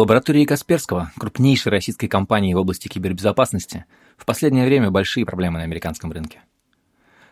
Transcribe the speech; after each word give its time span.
лаборатории 0.00 0.44
Касперского, 0.44 1.12
крупнейшей 1.18 1.70
российской 1.70 2.08
компании 2.08 2.54
в 2.54 2.58
области 2.58 2.88
кибербезопасности, 2.88 3.84
в 4.16 4.24
последнее 4.24 4.64
время 4.64 4.90
большие 4.90 5.26
проблемы 5.26 5.58
на 5.58 5.64
американском 5.64 6.10
рынке. 6.10 6.40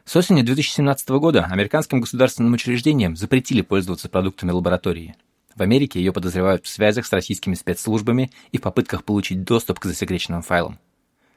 С 0.05 0.15
осени 0.17 0.43
2017 0.43 1.09
года 1.11 1.47
американским 1.51 2.01
государственным 2.01 2.53
учреждениям 2.53 3.17
запретили 3.17 3.63
пользоваться 3.63 4.09
продуктами 4.09 4.51
лаборатории. 4.53 5.17
В 5.55 5.63
Америке 5.63 5.99
ее 5.99 6.13
подозревают 6.13 6.65
в 6.65 6.69
связях 6.69 7.07
с 7.07 7.13
российскими 7.13 7.55
спецслужбами 7.55 8.31
и 8.53 8.59
в 8.59 8.63
попытках 8.63 9.03
получить 9.05 9.45
доступ 9.45 9.81
к 9.81 9.85
засекреченным 9.85 10.43
файлам. 10.43 10.79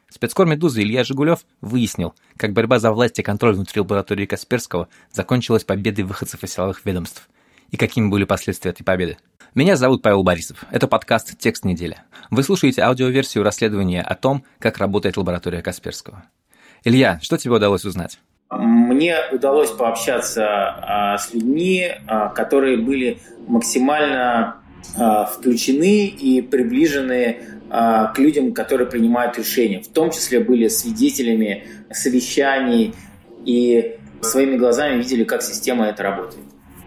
Спецкор 0.09 0.45
«Медузы» 0.45 0.81
Илья 0.81 1.05
Жигулев 1.05 1.45
выяснил, 1.61 2.13
как 2.35 2.51
борьба 2.51 2.79
за 2.79 2.91
власть 2.91 3.19
и 3.19 3.23
контроль 3.23 3.55
внутри 3.55 3.79
лаборатории 3.79 4.25
Касперского 4.25 4.89
закончилась 5.11 5.63
победой 5.63 6.03
выходцев 6.03 6.43
из 6.43 6.53
силовых 6.53 6.85
ведомств. 6.85 7.29
И 7.71 7.77
какими 7.77 8.09
были 8.09 8.25
последствия 8.25 8.71
этой 8.71 8.83
победы. 8.83 9.17
Меня 9.55 9.77
зовут 9.77 10.01
Павел 10.01 10.23
Борисов. 10.23 10.65
Это 10.71 10.87
подкаст 10.87 11.37
«Текст 11.37 11.63
недели». 11.63 11.97
Вы 12.29 12.43
слушаете 12.43 12.81
аудиоверсию 12.81 13.45
расследования 13.45 14.01
о 14.01 14.13
том, 14.15 14.43
как 14.59 14.77
работает 14.77 15.15
лаборатория 15.15 15.61
Касперского. 15.61 16.25
Илья, 16.83 17.19
что 17.21 17.37
тебе 17.37 17.53
удалось 17.53 17.85
узнать? 17.85 18.19
Мне 18.49 19.15
удалось 19.31 19.71
пообщаться 19.71 20.45
а, 20.45 21.17
с 21.17 21.33
людьми, 21.33 21.89
а, 22.07 22.27
которые 22.27 22.75
были 22.75 23.19
максимально 23.47 24.57
а, 24.97 25.25
включены 25.25 26.07
и 26.07 26.41
приближены 26.41 27.37
к 27.69 28.15
людям, 28.17 28.53
которые 28.53 28.89
принимают 28.89 29.37
решения. 29.37 29.81
В 29.81 29.87
том 29.87 30.11
числе 30.11 30.41
были 30.41 30.67
свидетелями 30.67 31.65
совещаний 31.89 32.93
и 33.45 33.97
своими 34.19 34.57
глазами 34.57 34.97
видели, 34.97 35.23
как 35.23 35.41
система 35.41 35.85
это 35.85 36.03
работает. 36.03 36.43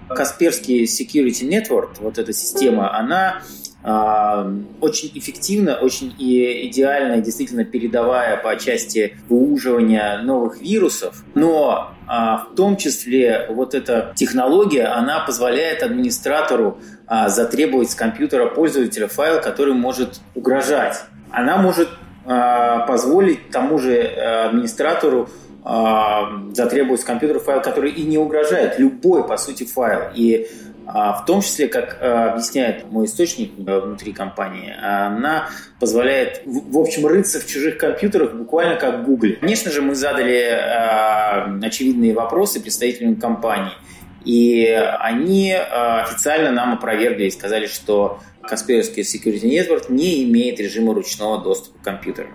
Касперский 0.09 0.85
Security 0.85 1.49
Network, 1.49 2.01
вот 2.01 2.19
эта 2.19 2.33
система, 2.33 2.97
она 2.97 3.43
а, 3.87 4.51
очень 4.81 5.11
эффективно, 5.15 5.75
очень 5.75 6.15
идеально, 6.19 7.19
действительно 7.19 7.67
передавая 7.67 8.39
по 8.39 8.57
части 8.57 9.19
выуживания 9.29 10.23
новых 10.23 10.63
вирусов, 10.63 11.23
но 11.35 11.91
а, 12.07 12.47
в 12.47 12.55
том 12.55 12.79
числе 12.79 13.47
вот 13.51 13.75
эта 13.75 14.15
технология, 14.17 14.87
она 14.87 15.21
позволяет 15.21 15.83
администратору 15.83 16.79
а, 17.07 17.29
затребовать 17.29 17.91
с 17.91 17.95
компьютера 17.95 18.47
пользователя 18.47 19.07
файл, 19.07 19.43
который 19.43 19.75
может 19.75 20.21
угрожать. 20.35 21.03
Она 21.31 21.59
может 21.59 21.89
позволить 22.25 23.51
тому 23.51 23.79
же 23.79 23.99
э, 23.99 24.47
администратору 24.47 25.29
затребовать 25.65 27.01
с 27.01 27.05
компьютера 27.05 27.39
файл, 27.39 27.63
который 27.63 27.91
и 27.91 28.03
не 28.05 28.19
угрожает, 28.19 28.79
любой, 28.79 29.27
по 29.27 29.39
сути, 29.39 29.65
файл. 29.65 30.11
И 30.15 30.47
в 30.87 31.25
том 31.27 31.41
числе, 31.41 31.69
как 31.69 31.97
объясняет 32.03 32.91
мой 32.91 33.07
источник 33.07 33.53
э, 33.57 33.81
внутри 33.81 34.13
компании, 34.13 34.75
она 34.83 35.49
позволяет, 35.81 36.43
в 36.45 36.77
общем, 36.77 37.07
рыться 37.07 37.41
в 37.41 37.47
чужих 37.47 37.79
компьютерах 37.79 38.35
буквально 38.35 38.77
как 38.77 39.07
Google. 39.07 39.31
Конечно 39.41 39.71
же, 39.71 39.81
мы 39.81 39.95
задали 39.95 41.65
очевидные 41.65 42.13
вопросы 42.13 42.61
представителям 42.61 43.17
компании– 43.17 43.73
и 44.25 44.67
они 45.01 45.53
официально 45.53 46.51
нам 46.51 46.73
опровергли 46.73 47.25
и 47.25 47.31
сказали, 47.31 47.67
что 47.67 48.21
Касперский 48.43 49.03
Security 49.03 49.45
Network 49.45 49.93
не 49.93 50.25
имеет 50.25 50.59
режима 50.61 50.95
ручного 50.95 51.43
доступа 51.43 51.79
к 51.79 51.83
компьютеру. 51.83 52.29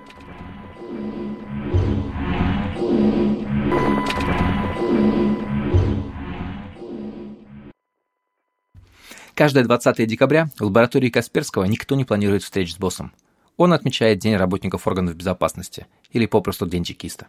Каждое 9.40 9.64
20 9.64 10.06
декабря 10.06 10.50
в 10.58 10.64
лаборатории 10.64 11.10
Касперского 11.10 11.64
никто 11.64 11.96
не 11.96 12.04
планирует 12.04 12.44
встреч 12.44 12.74
с 12.74 12.78
боссом. 12.78 13.14
Он 13.56 13.72
отмечает 13.72 14.20
День 14.20 14.36
работников 14.36 14.86
органов 14.86 15.16
безопасности, 15.16 15.88
или 16.12 16.26
попросту 16.26 16.66
День 16.68 16.84
чекиста. 16.84 17.28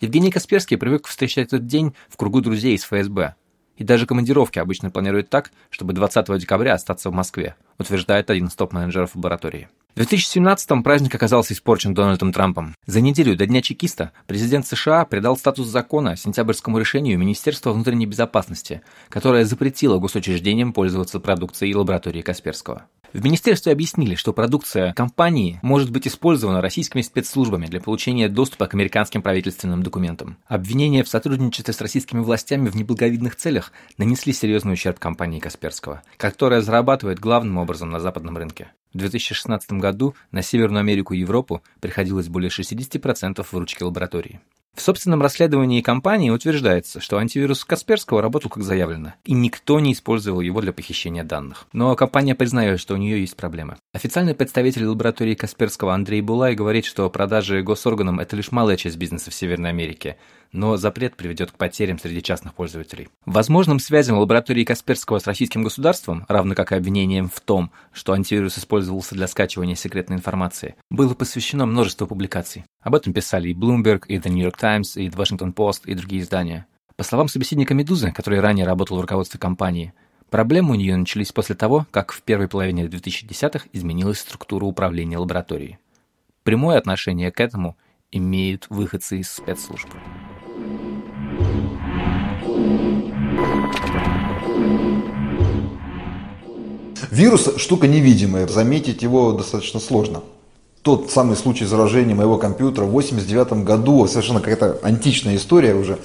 Евгений 0.00 0.30
Касперский 0.30 0.76
привык 0.76 1.08
встречать 1.08 1.48
этот 1.48 1.66
день 1.66 1.94
в 2.08 2.16
кругу 2.16 2.42
друзей 2.42 2.76
из 2.76 2.84
ФСБ, 2.84 3.34
и 3.76 3.82
даже 3.82 4.06
командировки 4.06 4.60
обычно 4.60 4.90
планируют 4.92 5.28
так, 5.28 5.50
чтобы 5.70 5.94
20 5.94 6.38
декабря 6.38 6.74
остаться 6.74 7.10
в 7.10 7.14
Москве, 7.14 7.56
утверждает 7.76 8.30
один 8.30 8.46
из 8.46 8.54
топ-менеджеров 8.54 9.16
лаборатории. 9.16 9.68
В 9.96 10.00
2017-м 10.00 10.82
праздник 10.82 11.14
оказался 11.14 11.54
испорчен 11.54 11.94
Дональдом 11.94 12.30
Трампом. 12.30 12.74
За 12.84 13.00
неделю 13.00 13.34
до 13.34 13.46
Дня 13.46 13.62
чекиста 13.62 14.12
президент 14.26 14.66
США 14.66 15.06
придал 15.06 15.38
статус 15.38 15.68
закона 15.68 16.16
сентябрьскому 16.16 16.76
решению 16.76 17.18
Министерства 17.18 17.72
внутренней 17.72 18.04
безопасности, 18.04 18.82
которое 19.08 19.46
запретило 19.46 19.96
госучреждениям 19.96 20.74
пользоваться 20.74 21.18
продукцией 21.18 21.74
лаборатории 21.74 22.20
Касперского. 22.20 22.84
В 23.14 23.24
министерстве 23.24 23.72
объяснили, 23.72 24.16
что 24.16 24.34
продукция 24.34 24.92
компании 24.92 25.58
может 25.62 25.90
быть 25.90 26.06
использована 26.06 26.60
российскими 26.60 27.00
спецслужбами 27.00 27.64
для 27.64 27.80
получения 27.80 28.28
доступа 28.28 28.66
к 28.66 28.74
американским 28.74 29.22
правительственным 29.22 29.82
документам. 29.82 30.36
Обвинения 30.46 31.04
в 31.04 31.08
сотрудничестве 31.08 31.72
с 31.72 31.80
российскими 31.80 32.20
властями 32.20 32.68
в 32.68 32.76
неблаговидных 32.76 33.36
целях 33.36 33.72
нанесли 33.96 34.34
серьезный 34.34 34.74
ущерб 34.74 34.98
компании 34.98 35.40
Касперского, 35.40 36.02
которая 36.18 36.60
зарабатывает 36.60 37.18
главным 37.18 37.56
образом 37.56 37.88
на 37.88 37.98
западном 37.98 38.36
рынке. 38.36 38.68
В 38.92 38.98
2016 38.98 39.72
году 39.72 40.14
на 40.30 40.42
Северную 40.42 40.80
Америку 40.80 41.14
и 41.14 41.18
Европу 41.18 41.62
приходилось 41.80 42.28
более 42.28 42.50
60% 42.50 43.46
выручки 43.50 43.82
лаборатории. 43.82 44.40
В 44.76 44.82
собственном 44.82 45.22
расследовании 45.22 45.80
компании 45.80 46.28
утверждается, 46.28 47.00
что 47.00 47.16
антивирус 47.16 47.64
Касперского 47.64 48.20
работал 48.20 48.50
как 48.50 48.62
заявлено, 48.62 49.14
и 49.24 49.32
никто 49.32 49.80
не 49.80 49.94
использовал 49.94 50.42
его 50.42 50.60
для 50.60 50.74
похищения 50.74 51.24
данных. 51.24 51.66
Но 51.72 51.96
компания 51.96 52.34
признает, 52.34 52.78
что 52.78 52.92
у 52.92 52.98
нее 52.98 53.18
есть 53.18 53.36
проблемы. 53.36 53.78
Официальный 53.94 54.34
представитель 54.34 54.84
лаборатории 54.84 55.34
Касперского 55.34 55.94
Андрей 55.94 56.20
Булай 56.20 56.54
говорит, 56.54 56.84
что 56.84 57.08
продажи 57.08 57.62
госорганам– 57.62 58.20
это 58.20 58.36
лишь 58.36 58.52
малая 58.52 58.76
часть 58.76 58.98
бизнеса 58.98 59.30
в 59.30 59.34
Северной 59.34 59.70
Америке, 59.70 60.18
но 60.52 60.76
запрет 60.76 61.16
приведет 61.16 61.52
к 61.52 61.56
потерям 61.56 61.98
среди 61.98 62.22
частных 62.22 62.54
пользователей. 62.54 63.08
Возможным 63.24 63.78
связям 63.78 64.18
лаборатории 64.18 64.64
Касперского 64.64 65.18
с 65.18 65.26
российским 65.26 65.62
государством, 65.62 66.24
равно 66.28 66.54
как 66.54 66.72
и 66.72 66.74
обвинением 66.76 67.28
в 67.28 67.40
том, 67.40 67.70
что 67.92 68.12
антивирус 68.12 68.58
использовался 68.58 69.14
для 69.14 69.28
скачивания 69.28 69.74
секретной 69.74 70.16
информации, 70.16 70.76
было 70.90 71.14
посвящено 71.14 71.66
множество 71.66 72.06
публикаций. 72.06 72.64
Об 72.80 72.94
этом 72.94 73.12
писали 73.12 73.48
и 73.48 73.54
Bloomberg, 73.54 74.04
и 74.08 74.18
The 74.18 74.30
New 74.30 74.42
York 74.42 74.56
Times, 74.56 74.96
и 74.96 75.08
The 75.08 75.16
Washington 75.16 75.54
Post, 75.54 75.82
и 75.86 75.94
другие 75.94 76.22
издания. 76.22 76.66
По 76.96 77.04
словам 77.04 77.28
собеседника 77.28 77.74
«Медузы», 77.74 78.10
который 78.12 78.40
ранее 78.40 78.64
работал 78.64 78.96
в 78.96 79.00
руководстве 79.02 79.38
компании, 79.38 79.92
Проблемы 80.30 80.72
у 80.72 80.74
нее 80.74 80.96
начались 80.96 81.30
после 81.30 81.54
того, 81.54 81.86
как 81.92 82.10
в 82.10 82.22
первой 82.22 82.48
половине 82.48 82.86
2010-х 82.86 83.68
изменилась 83.72 84.18
структура 84.18 84.64
управления 84.64 85.18
лабораторией. 85.18 85.78
Прямое 86.42 86.78
отношение 86.78 87.30
к 87.30 87.40
этому 87.40 87.76
имеют 88.10 88.66
выходцы 88.68 89.18
из 89.18 89.30
спецслужб. 89.30 89.88
Вирус– 97.10 97.48
штука 97.56 97.86
невидимая, 97.86 98.46
заметить 98.46 99.02
его 99.02 99.32
достаточно 99.32 99.80
сложно. 99.80 100.22
Тот 100.82 101.10
самый 101.10 101.34
случай 101.34 101.64
заражения 101.64 102.14
моего 102.14 102.36
компьютера 102.36 102.84
в 102.84 102.90
89 102.90 103.64
году, 103.64 104.06
совершенно 104.06 104.40
какая-то 104.40 104.78
античная 104.82 105.36
история 105.36 105.74
уже, 105.74 105.98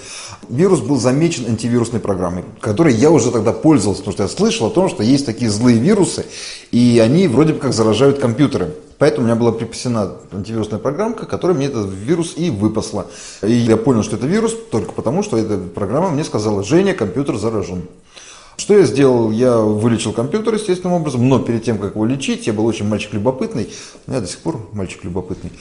вирус 0.49 0.79
был 0.79 0.97
замечен 0.97 1.45
антивирусной 1.47 1.99
программой, 1.99 2.45
которой 2.61 2.95
я 2.95 3.11
уже 3.11 3.29
тогда 3.29 3.51
пользовался, 3.51 4.01
потому 4.01 4.13
что 4.13 4.23
я 4.23 4.29
слышал 4.29 4.67
о 4.67 4.69
том, 4.71 4.89
что 4.89 5.03
есть 5.03 5.25
такие 5.25 5.51
злые 5.51 5.77
вирусы, 5.77 6.25
и 6.71 6.99
они 7.03 7.27
вроде 7.27 7.53
бы 7.53 7.59
как 7.59 7.73
заражают 7.73 8.19
компьютеры. 8.19 8.73
Поэтому 9.01 9.23
у 9.23 9.27
меня 9.29 9.35
была 9.35 9.51
припасена 9.51 10.11
антивирусная 10.31 10.77
программка, 10.77 11.25
которая 11.25 11.57
мне 11.57 11.65
этот 11.65 11.89
вирус 11.91 12.33
и 12.37 12.51
выпасла. 12.51 13.07
И 13.41 13.51
я 13.51 13.75
понял, 13.75 14.03
что 14.03 14.15
это 14.15 14.27
вирус 14.27 14.55
только 14.69 14.91
потому, 14.91 15.23
что 15.23 15.37
эта 15.37 15.57
программа 15.57 16.11
мне 16.11 16.23
сказала, 16.23 16.63
Женя, 16.63 16.93
компьютер 16.93 17.37
заражен. 17.37 17.81
Что 18.61 18.77
я 18.77 18.85
сделал? 18.85 19.31
Я 19.31 19.57
вылечил 19.57 20.13
компьютер 20.13 20.53
естественным 20.53 20.93
образом, 20.93 21.27
но 21.27 21.39
перед 21.39 21.63
тем, 21.63 21.79
как 21.79 21.95
его 21.95 22.05
лечить, 22.05 22.45
я 22.45 22.53
был 22.53 22.67
очень 22.67 22.87
мальчик 22.87 23.11
любопытный, 23.11 23.67
я 24.05 24.21
до 24.21 24.27
сих 24.27 24.37
пор 24.37 24.69
мальчик 24.73 25.03
любопытный. 25.03 25.51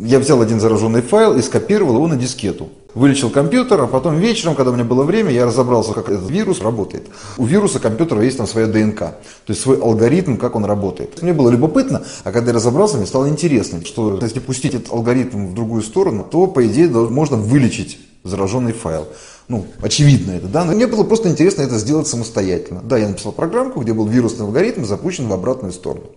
Я 0.00 0.18
взял 0.18 0.42
один 0.42 0.58
зараженный 0.58 1.00
файл 1.00 1.36
и 1.36 1.42
скопировал 1.42 1.94
его 1.94 2.08
на 2.08 2.16
дискету. 2.16 2.70
Вылечил 2.92 3.30
компьютер, 3.30 3.80
а 3.82 3.86
потом 3.86 4.16
вечером, 4.16 4.56
когда 4.56 4.72
у 4.72 4.74
меня 4.74 4.82
было 4.82 5.04
время, 5.04 5.30
я 5.30 5.46
разобрался, 5.46 5.92
как 5.92 6.08
этот 6.08 6.28
вирус 6.28 6.60
работает. 6.60 7.06
У 7.38 7.44
вируса 7.44 7.78
компьютера 7.78 8.20
есть 8.20 8.38
там 8.38 8.48
своя 8.48 8.66
ДНК, 8.66 8.98
то 8.98 9.14
есть 9.46 9.60
свой 9.60 9.80
алгоритм, 9.80 10.36
как 10.36 10.56
он 10.56 10.64
работает. 10.64 11.22
Мне 11.22 11.32
было 11.32 11.50
любопытно, 11.50 12.02
а 12.24 12.32
когда 12.32 12.50
я 12.50 12.56
разобрался, 12.56 12.96
мне 12.96 13.06
стало 13.06 13.28
интересно, 13.28 13.84
что 13.84 14.18
если 14.20 14.40
пустить 14.40 14.74
этот 14.74 14.92
алгоритм 14.92 15.46
в 15.46 15.54
другую 15.54 15.82
сторону, 15.82 16.26
то, 16.28 16.48
по 16.48 16.66
идее, 16.66 16.88
можно 16.88 17.36
вылечить 17.36 18.00
зараженный 18.22 18.72
файл. 18.72 19.08
Ну, 19.48 19.66
очевидно 19.82 20.32
это, 20.32 20.46
да, 20.48 20.64
но 20.64 20.72
мне 20.72 20.86
было 20.86 21.04
просто 21.04 21.28
интересно 21.28 21.62
это 21.62 21.78
сделать 21.78 22.06
самостоятельно. 22.06 22.82
Да, 22.82 22.98
я 22.98 23.08
написал 23.08 23.32
программку, 23.32 23.80
где 23.80 23.92
был 23.92 24.06
вирусный 24.06 24.46
алгоритм 24.46 24.84
запущен 24.84 25.28
в 25.28 25.32
обратную 25.32 25.72
сторону. 25.72 26.10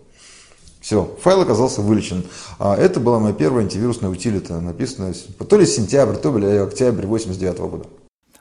Все, 0.82 1.16
файл 1.22 1.42
оказался 1.42 1.82
вылечен. 1.82 2.26
А 2.60 2.76
это 2.76 3.00
была 3.00 3.20
моя 3.20 3.34
первая 3.34 3.64
антивирусная 3.64 4.10
утилита, 4.10 4.60
написанная 4.60 5.16
то 5.48 5.58
ли 5.58 5.66
сентябрь, 5.66 6.18
то 6.18 6.38
ли 6.38 6.58
октябрь 6.58 7.06
89 7.06 7.58
года. 7.60 7.86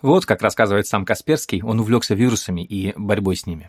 Вот 0.03 0.27
как 0.27 0.43
рассказывает 0.43 0.89
сам 0.89 1.05
Касперский, 1.05 1.63
он 1.63 1.79
увлекся 1.79 2.15
вирусами 2.15 2.65
и 2.65 2.93
борьбой 2.97 3.37
с 3.37 3.47
ними. 3.47 3.69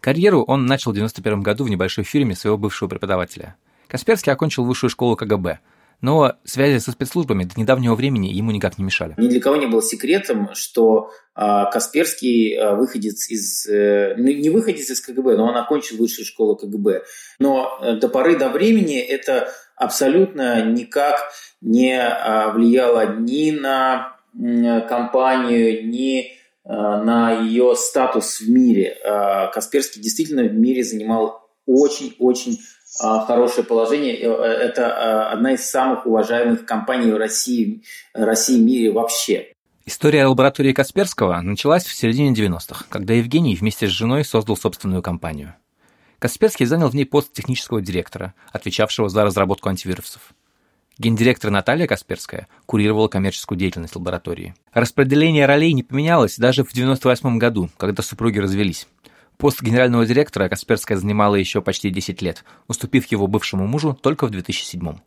Карьеру 0.00 0.42
он 0.42 0.66
начал 0.66 0.92
в 0.92 0.94
91 0.94 1.40
году 1.40 1.64
в 1.64 1.70
небольшой 1.70 2.04
фирме 2.04 2.34
своего 2.34 2.58
бывшего 2.58 2.88
преподавателя. 2.88 3.56
Касперский 3.88 4.32
окончил 4.32 4.64
высшую 4.64 4.90
школу 4.90 5.16
КГБ, 5.16 5.58
но 6.00 6.36
связи 6.44 6.78
со 6.78 6.92
спецслужбами 6.92 7.44
до 7.44 7.60
недавнего 7.60 7.94
времени 7.94 8.28
ему 8.28 8.50
никак 8.50 8.78
не 8.78 8.84
мешали. 8.84 9.14
Ни 9.18 9.28
для 9.28 9.40
кого 9.40 9.56
не 9.56 9.66
было 9.66 9.82
секретом, 9.82 10.50
что 10.54 11.10
э, 11.36 11.64
Касперский 11.72 12.54
э, 12.54 12.74
выходец 12.74 13.28
из... 13.28 13.66
Э, 13.66 14.14
не 14.16 14.50
выходец 14.50 14.88
из 14.90 15.00
КГБ, 15.00 15.36
но 15.36 15.46
он 15.46 15.56
окончил 15.56 15.98
высшую 15.98 16.24
школу 16.24 16.56
КГБ. 16.56 17.02
Но 17.38 17.78
э, 17.82 17.96
до 17.96 18.08
поры 18.08 18.38
до 18.38 18.48
времени 18.48 18.98
это 18.98 19.50
абсолютно 19.76 20.64
никак 20.64 21.16
не 21.60 21.98
э, 21.98 22.52
влияло 22.52 23.16
ни 23.16 23.50
на 23.50 24.16
компанию, 24.88 25.88
ни 25.88 26.38
на 26.64 27.40
ее 27.40 27.74
статус 27.74 28.38
в 28.38 28.48
мире. 28.48 28.96
Касперский 29.52 30.00
действительно 30.00 30.44
в 30.44 30.54
мире 30.54 30.84
занимал 30.84 31.50
очень-очень 31.66 32.60
хорошее 32.98 33.66
положение. 33.66 34.16
Это 34.16 35.30
одна 35.30 35.52
из 35.52 35.68
самых 35.68 36.06
уважаемых 36.06 36.64
компаний 36.66 37.12
в 37.12 37.16
России, 37.16 37.82
России 38.12 38.58
в 38.58 38.62
мире 38.62 38.92
вообще. 38.92 39.52
История 39.86 40.26
лаборатории 40.26 40.72
Касперского 40.72 41.40
началась 41.40 41.84
в 41.84 41.94
середине 41.94 42.32
90-х, 42.32 42.84
когда 42.88 43.14
Евгений 43.14 43.56
вместе 43.56 43.88
с 43.88 43.90
женой 43.90 44.24
создал 44.24 44.56
собственную 44.56 45.02
компанию. 45.02 45.54
Касперский 46.18 46.66
занял 46.66 46.88
в 46.88 46.94
ней 46.94 47.06
пост 47.06 47.32
технического 47.32 47.80
директора, 47.80 48.34
отвечавшего 48.52 49.08
за 49.08 49.24
разработку 49.24 49.68
антивирусов. 49.68 50.34
Гендиректор 50.98 51.50
Наталья 51.50 51.86
Касперская 51.86 52.46
курировала 52.66 53.08
коммерческую 53.08 53.56
деятельность 53.56 53.96
лаборатории. 53.96 54.54
Распределение 54.74 55.46
ролей 55.46 55.72
не 55.72 55.82
поменялось 55.82 56.36
даже 56.36 56.62
в 56.62 56.72
1998 56.72 57.38
году, 57.38 57.70
когда 57.78 58.02
супруги 58.02 58.38
развелись. 58.38 58.86
Пост 59.40 59.62
генерального 59.62 60.04
директора 60.04 60.50
Касперская 60.50 60.98
занимала 60.98 61.34
еще 61.34 61.62
почти 61.62 61.88
10 61.88 62.20
лет, 62.20 62.44
уступив 62.68 63.06
его 63.06 63.26
бывшему 63.26 63.66
мужу 63.66 63.98
только 63.98 64.26
в 64.26 64.30
2007 64.30 64.98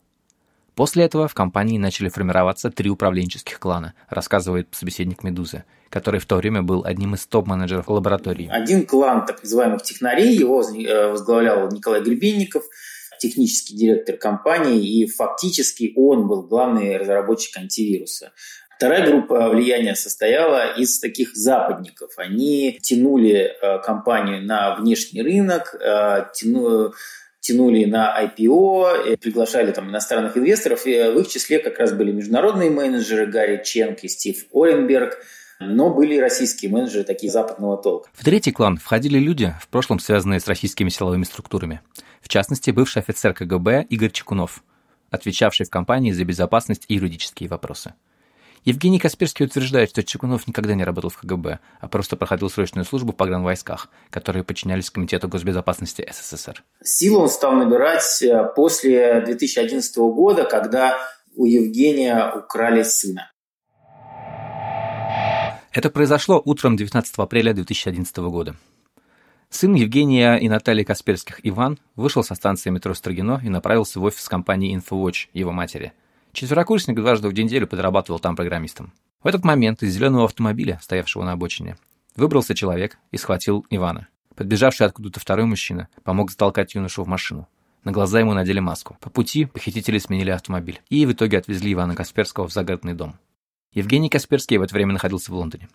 После 0.74 1.04
этого 1.04 1.28
в 1.28 1.34
компании 1.34 1.78
начали 1.78 2.08
формироваться 2.08 2.72
три 2.72 2.90
управленческих 2.90 3.60
клана, 3.60 3.94
рассказывает 4.08 4.66
собеседник 4.72 5.22
«Медузы», 5.22 5.62
который 5.88 6.18
в 6.18 6.26
то 6.26 6.34
время 6.34 6.62
был 6.62 6.84
одним 6.84 7.14
из 7.14 7.24
топ-менеджеров 7.28 7.88
лаборатории. 7.88 8.48
Один 8.50 8.84
клан 8.84 9.24
так 9.24 9.40
называемых 9.40 9.84
технарей, 9.84 10.36
его 10.36 10.62
э, 10.62 11.12
возглавлял 11.12 11.70
Николай 11.70 12.02
Гребенников– 12.02 12.64
технический 13.24 13.74
директор 13.76 14.16
компании, 14.16 14.86
и 14.86 15.06
фактически 15.06 15.92
он 15.96 16.28
был 16.28 16.42
главный 16.42 16.96
разработчик 16.96 17.56
антивируса. 17.56 18.32
Вторая 18.76 19.06
группа 19.06 19.48
влияния 19.50 19.94
состояла 19.94 20.74
из 20.74 20.98
таких 20.98 21.36
западников. 21.36 22.12
Они 22.16 22.78
тянули 22.82 23.52
э, 23.60 23.78
компанию 23.82 24.42
на 24.42 24.74
внешний 24.74 25.22
рынок, 25.22 25.76
э, 25.80 26.26
тянули 26.34 27.84
на 27.84 28.24
IPO, 28.24 29.16
приглашали 29.18 29.70
там 29.70 29.90
иностранных 29.90 30.36
инвесторов, 30.36 30.86
и 30.86 30.92
в 30.92 31.18
их 31.20 31.28
числе 31.28 31.58
как 31.58 31.78
раз 31.78 31.92
были 31.92 32.10
международные 32.10 32.70
менеджеры 32.70 33.26
Гарри 33.26 33.62
Ченк 33.64 34.00
и 34.02 34.08
Стив 34.08 34.46
Оренберг, 34.52 35.18
но 35.60 35.90
были 35.90 36.18
российские 36.18 36.70
менеджеры, 36.70 37.04
такие 37.04 37.30
западного 37.30 37.76
толка. 37.76 38.08
В 38.12 38.24
третий 38.24 38.50
клан 38.50 38.78
входили 38.78 39.18
люди, 39.18 39.54
в 39.60 39.68
прошлом 39.68 39.98
связанные 39.98 40.40
с 40.40 40.48
российскими 40.48 40.88
силовыми 40.88 41.24
структурами. 41.24 41.80
В 42.20 42.28
частности, 42.28 42.70
бывший 42.70 43.02
офицер 43.02 43.34
КГБ 43.34 43.86
Игорь 43.90 44.10
Чекунов, 44.10 44.64
отвечавший 45.10 45.66
в 45.66 45.70
компании 45.70 46.12
за 46.12 46.24
безопасность 46.24 46.84
и 46.88 46.94
юридические 46.94 47.48
вопросы. 47.48 47.94
Евгений 48.64 48.98
Касперский 48.98 49.44
утверждает, 49.44 49.90
что 49.90 50.02
Чекунов 50.02 50.46
никогда 50.46 50.74
не 50.74 50.84
работал 50.84 51.10
в 51.10 51.18
КГБ, 51.18 51.58
а 51.80 51.88
просто 51.88 52.16
проходил 52.16 52.48
срочную 52.48 52.86
службу 52.86 53.12
в 53.12 53.16
погранвойсках, 53.16 53.90
которые 54.08 54.42
подчинялись 54.42 54.88
Комитету 54.90 55.28
госбезопасности 55.28 56.06
СССР. 56.10 56.64
Силу 56.82 57.20
он 57.20 57.28
стал 57.28 57.52
набирать 57.52 58.22
э, 58.22 58.50
после 58.56 59.20
2011 59.20 59.96
года, 59.98 60.44
когда 60.44 60.96
у 61.36 61.44
Евгения 61.44 62.32
украли 62.34 62.82
сына. 62.84 63.30
Это 65.70 65.90
произошло 65.90 66.40
утром 66.42 66.76
19 66.76 67.14
апреля 67.18 67.52
2011 67.52 68.16
года. 68.16 68.56
Сын 69.50 69.74
Евгения 69.74 70.36
и 70.36 70.48
Натальи 70.48 70.84
Касперских 70.84 71.40
Иван 71.42 71.78
вышел 71.96 72.24
со 72.24 72.34
станции 72.34 72.70
метро 72.70 72.94
Строгино 72.94 73.40
и 73.44 73.50
направился 73.50 74.00
в 74.00 74.04
офис 74.04 74.26
компании 74.26 74.74
InfoWatch 74.74 75.28
его 75.34 75.52
матери. 75.52 75.92
Четверокурсник 76.34 76.96
дважды 76.96 77.28
в 77.28 77.32
неделю 77.32 77.68
подрабатывал 77.68 78.18
там 78.18 78.34
программистом. 78.34 78.92
В 79.22 79.28
этот 79.28 79.44
момент 79.44 79.84
из 79.84 79.94
зеленого 79.94 80.24
автомобиля, 80.24 80.80
стоявшего 80.82 81.22
на 81.22 81.30
обочине, 81.30 81.76
выбрался 82.16 82.56
человек 82.56 82.98
и 83.12 83.16
схватил 83.16 83.64
Ивана. 83.70 84.08
Подбежавший 84.34 84.88
откуда-то 84.88 85.20
второй 85.20 85.46
мужчина 85.46 85.88
помог 86.02 86.32
затолкать 86.32 86.74
юношу 86.74 87.04
в 87.04 87.06
машину. 87.06 87.46
На 87.84 87.92
глаза 87.92 88.18
ему 88.18 88.34
надели 88.34 88.58
маску. 88.58 88.96
По 89.00 89.10
пути 89.10 89.44
похитители 89.44 89.98
сменили 89.98 90.30
автомобиль 90.30 90.82
и 90.88 91.06
в 91.06 91.12
итоге 91.12 91.38
отвезли 91.38 91.72
Ивана 91.72 91.94
Касперского 91.94 92.48
в 92.48 92.52
загородный 92.52 92.94
дом. 92.94 93.14
Евгений 93.72 94.08
Касперский 94.08 94.56
в 94.56 94.62
это 94.62 94.74
время 94.74 94.92
находился 94.92 95.30
в 95.30 95.36
Лондоне. 95.36 95.68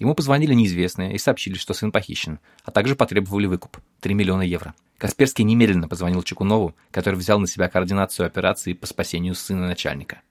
Ему 0.00 0.14
позвонили 0.14 0.54
неизвестные 0.54 1.14
и 1.14 1.18
сообщили, 1.18 1.56
что 1.56 1.74
сын 1.74 1.92
похищен, 1.92 2.40
а 2.64 2.70
также 2.70 2.96
потребовали 2.96 3.44
выкуп– 3.44 3.76
3 4.00 4.14
миллиона 4.14 4.40
евро. 4.40 4.74
Касперский 4.96 5.44
немедленно 5.44 5.88
позвонил 5.88 6.22
Чекунову, 6.22 6.74
который 6.90 7.16
взял 7.16 7.38
на 7.38 7.46
себя 7.46 7.68
координацию 7.68 8.26
операции 8.26 8.72
по 8.72 8.86
спасению 8.86 9.34
сына 9.34 9.66
начальника. 9.66 10.22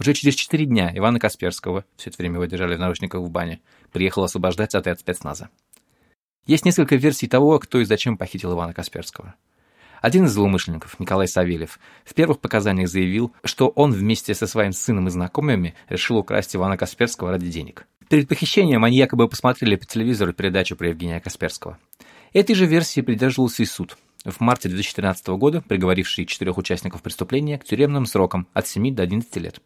Уже 0.00 0.14
через 0.14 0.34
4 0.34 0.64
дня 0.64 0.90
Ивана 0.96 1.20
Касперского, 1.20 1.84
все 1.96 2.08
это 2.08 2.16
время 2.16 2.36
его 2.36 2.46
держали 2.46 2.76
в 2.76 2.78
наручниках 2.78 3.20
в 3.20 3.28
бане, 3.28 3.60
приехал 3.92 4.24
освобождать 4.24 4.74
отряд 4.74 5.00
спецназа. 5.00 5.50
Есть 6.46 6.64
несколько 6.64 6.96
версий 6.96 7.26
того, 7.26 7.58
кто 7.58 7.80
и 7.80 7.84
зачем 7.84 8.16
похитил 8.16 8.54
Ивана 8.54 8.72
Касперского. 8.72 9.34
Один 10.00 10.24
из 10.24 10.32
злоумышленников, 10.32 10.98
Николай 11.00 11.28
Савельев, 11.28 11.78
в 12.06 12.14
первых 12.14 12.40
показаниях 12.40 12.88
заявил, 12.88 13.34
что 13.44 13.68
он 13.68 13.92
вместе 13.92 14.32
со 14.32 14.46
своим 14.46 14.72
сыном 14.72 15.08
и 15.08 15.10
знакомыми 15.10 15.74
решил 15.90 16.16
украсть 16.16 16.56
Ивана 16.56 16.78
Касперского 16.78 17.30
ради 17.30 17.50
денег. 17.50 17.86
Перед 18.08 18.26
похищением 18.26 18.84
они 18.84 18.96
якобы 18.96 19.28
посмотрели 19.28 19.76
по 19.76 19.84
телевизору 19.84 20.32
передачу 20.32 20.76
про 20.76 20.88
Евгения 20.88 21.20
Касперского. 21.20 21.78
Этой 22.32 22.54
же 22.54 22.64
версии 22.64 23.02
придерживался 23.02 23.62
и 23.62 23.66
суд, 23.66 23.98
в 24.24 24.40
марте 24.40 24.68
2013 24.68 25.26
года 25.28 25.62
приговоривший 25.66 26.24
четырех 26.24 26.56
участников 26.56 27.02
преступления 27.02 27.58
к 27.58 27.64
тюремным 27.64 28.06
срокам 28.06 28.46
от 28.54 28.66
7 28.66 28.94
до 28.94 29.02
11 29.02 29.36
лет. 29.36 29.60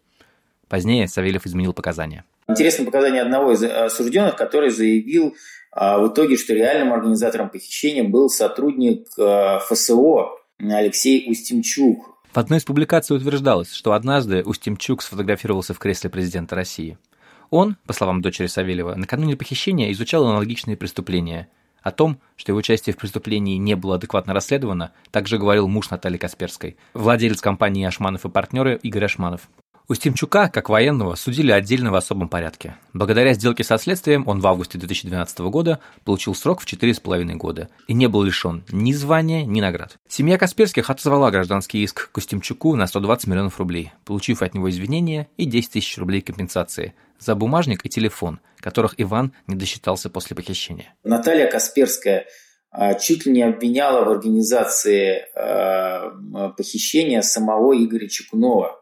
Позднее 0.68 1.06
Савельев 1.06 1.46
изменил 1.46 1.72
показания. 1.72 2.24
Интересно 2.48 2.84
показание 2.84 3.22
одного 3.22 3.52
из 3.52 3.62
осужденных, 3.62 4.36
который 4.36 4.70
заявил 4.70 5.36
а, 5.70 5.98
в 5.98 6.12
итоге, 6.12 6.36
что 6.36 6.52
реальным 6.52 6.92
организатором 6.92 7.48
похищения 7.48 8.02
был 8.02 8.28
сотрудник 8.28 9.06
а, 9.18 9.60
ФСО 9.60 10.30
Алексей 10.58 11.30
Устимчук. 11.30 12.16
В 12.32 12.38
одной 12.38 12.58
из 12.58 12.64
публикаций 12.64 13.16
утверждалось, 13.16 13.72
что 13.72 13.92
однажды 13.92 14.42
Устимчук 14.42 15.02
сфотографировался 15.02 15.74
в 15.74 15.78
кресле 15.78 16.10
президента 16.10 16.56
России– 16.56 16.98
он, 17.52 17.76
по 17.86 17.92
словам 17.92 18.22
дочери 18.22 18.46
Савельева, 18.46 18.94
накануне 18.94 19.36
похищения 19.36 19.92
изучал 19.92 20.26
аналогичные 20.26 20.76
преступления. 20.76 21.48
О 21.82 21.90
том, 21.90 22.18
что 22.36 22.52
его 22.52 22.60
участие 22.60 22.94
в 22.94 22.96
преступлении 22.96 23.58
не 23.58 23.76
было 23.76 23.96
адекватно 23.96 24.32
расследовано, 24.32 24.92
также 25.10 25.36
говорил 25.36 25.68
муж 25.68 25.90
Натальи 25.90 26.16
Касперской, 26.16 26.78
владелец 26.94 27.42
компании 27.42 27.84
«Ашманов 27.84 28.24
и 28.24 28.30
партнеры» 28.30 28.80
Игорь 28.82 29.04
Ашманов. 29.04 29.50
Устимчука, 29.88 30.48
как 30.48 30.70
военного, 30.70 31.16
судили 31.16 31.50
отдельно 31.50 31.90
в 31.90 31.94
особом 31.96 32.30
порядке. 32.30 32.76
Благодаря 32.94 33.34
сделке 33.34 33.64
со 33.64 33.76
следствием 33.76 34.26
он 34.26 34.40
в 34.40 34.46
августе 34.46 34.78
2012 34.78 35.40
года 35.40 35.80
получил 36.04 36.34
срок 36.34 36.62
в 36.62 36.66
4,5 36.66 37.34
года 37.34 37.68
и 37.86 37.92
не 37.92 38.06
был 38.06 38.22
лишен 38.22 38.64
ни 38.70 38.92
звания, 38.92 39.44
ни 39.44 39.60
наград. 39.60 39.98
Семья 40.08 40.38
Касперских 40.38 40.88
отозвала 40.88 41.30
гражданский 41.30 41.82
иск 41.82 42.10
к 42.12 42.16
Устимчуку 42.16 42.74
на 42.76 42.86
120 42.86 43.26
миллионов 43.26 43.58
рублей, 43.58 43.92
получив 44.06 44.40
от 44.40 44.54
него 44.54 44.70
извинения 44.70 45.28
и 45.36 45.44
10 45.44 45.72
тысяч 45.72 45.98
рублей 45.98 46.22
компенсации 46.22 46.94
за 47.22 47.34
бумажник 47.34 47.84
и 47.84 47.88
телефон, 47.88 48.40
которых 48.58 48.94
Иван 48.98 49.32
не 49.46 49.56
досчитался 49.56 50.10
после 50.10 50.36
похищения. 50.36 50.94
Наталья 51.04 51.50
Касперская 51.50 52.26
а, 52.72 52.94
чуть 52.94 53.26
ли 53.26 53.32
не 53.32 53.42
обвиняла 53.42 54.04
в 54.04 54.10
организации 54.10 55.26
а, 55.34 56.10
похищения 56.56 57.20
самого 57.20 57.74
Игоря 57.74 58.08
Чекунова. 58.08 58.78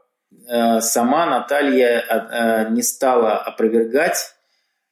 Э, 0.48 0.80
сама 0.80 1.26
Наталья 1.26 2.68
не 2.70 2.82
стала 2.82 3.36
опровергать, 3.36 4.32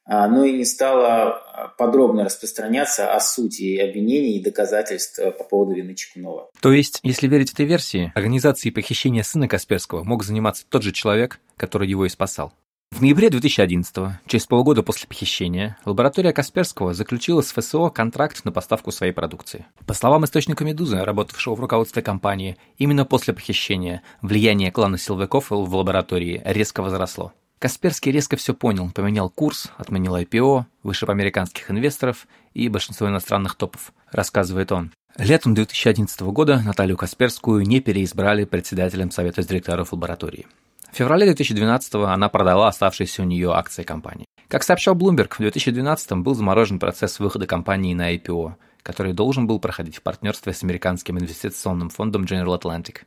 но 0.05 0.43
и 0.43 0.51
не 0.51 0.65
стала 0.65 1.73
подробно 1.77 2.25
распространяться 2.25 3.13
о 3.13 3.19
сути 3.19 3.77
обвинений 3.77 4.37
и 4.37 4.43
доказательств 4.43 5.19
по 5.37 5.43
поводу 5.43 5.73
вины 5.73 5.95
Чекунова. 5.95 6.49
То 6.61 6.73
есть, 6.73 6.99
если 7.03 7.27
верить 7.27 7.53
этой 7.53 7.65
версии, 7.65 8.11
организацией 8.15 8.73
похищения 8.73 9.23
сына 9.23 9.47
Касперского 9.47 10.03
мог 10.03 10.23
заниматься 10.23 10.65
тот 10.67 10.83
же 10.83 10.91
человек, 10.91 11.39
который 11.57 11.87
его 11.87 12.05
и 12.05 12.09
спасал. 12.09 12.53
В 12.99 13.01
ноябре 13.01 13.29
2011 13.29 14.19
через 14.27 14.45
полгода 14.45 14.83
после 14.83 15.07
похищения, 15.07 15.77
лаборатория 15.85 16.33
Касперского 16.33 16.93
заключила 16.93 17.39
с 17.41 17.53
ФСО 17.53 17.89
контракт 17.91 18.43
на 18.43 18.51
поставку 18.51 18.91
своей 18.91 19.13
продукции. 19.13 19.65
По 19.85 19.93
словам 19.93 20.25
источника 20.25 20.65
«Медузы», 20.65 21.01
работавшего 21.01 21.55
в 21.55 21.61
руководстве 21.61 22.01
компании, 22.01 22.57
именно 22.77 23.05
после 23.05 23.33
похищения 23.33 24.01
влияние 24.21 24.69
клана 24.73 24.97
силовиков 24.97 25.49
в 25.49 25.75
лаборатории 25.75 26.41
резко 26.43 26.81
возросло. 26.81 27.31
Касперский 27.59 28.11
резко 28.11 28.35
все 28.35 28.53
понял, 28.53 28.91
поменял 28.91 29.29
курс, 29.29 29.71
отменил 29.77 30.17
IPO, 30.17 30.65
вышиб 30.83 31.09
американских 31.09 31.71
инвесторов 31.71 32.27
и 32.53 32.67
большинство 32.67 33.07
иностранных 33.07 33.55
топов, 33.55 33.93
рассказывает 34.11 34.73
он. 34.73 34.91
Летом 35.17 35.53
2011 35.53 36.19
года 36.23 36.61
Наталью 36.65 36.97
Касперскую 36.97 37.65
не 37.65 37.79
переизбрали 37.79 38.43
председателем 38.43 39.09
Совета 39.09 39.41
директоров 39.41 39.93
лаборатории. 39.93 40.47
В 40.91 40.95
феврале 40.97 41.25
2012 41.25 41.95
она 41.95 42.29
продала 42.29 42.67
оставшиеся 42.67 43.21
у 43.21 43.25
нее 43.25 43.51
акции 43.53 43.83
компании. 43.83 44.25
Как 44.47 44.63
сообщал 44.63 44.95
Bloomberg, 44.95 45.35
в 45.35 45.37
2012 45.37 46.11
был 46.13 46.33
заморожен 46.33 46.79
процесс 46.79 47.19
выхода 47.19 47.45
компании 47.45 47.93
на 47.93 48.15
IPO, 48.15 48.53
который 48.81 49.13
должен 49.13 49.45
был 49.45 49.59
проходить 49.59 49.97
в 49.97 50.01
партнерстве 50.01 50.53
с 50.53 50.63
американским 50.63 51.19
инвестиционным 51.19 51.89
фондом 51.89 52.23
General 52.23 52.59
Atlantic. 52.59 53.01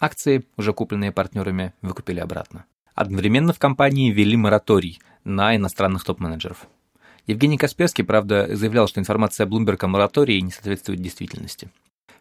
Акции, 0.00 0.44
уже 0.56 0.72
купленные 0.72 1.12
партнерами, 1.12 1.72
выкупили 1.82 2.18
обратно. 2.18 2.64
Одновременно 2.94 3.52
в 3.52 3.60
компании 3.60 4.10
ввели 4.10 4.36
мораторий 4.36 5.00
на 5.22 5.54
иностранных 5.54 6.04
топ-менеджеров. 6.04 6.66
Евгений 7.28 7.58
Касперский, 7.58 8.02
правда, 8.02 8.56
заявлял, 8.56 8.88
что 8.88 8.98
информация 8.98 9.46
Bloomberg 9.46 9.84
о 9.84 9.88
моратории 9.88 10.40
не 10.40 10.50
соответствует 10.50 11.00
действительности. 11.00 11.70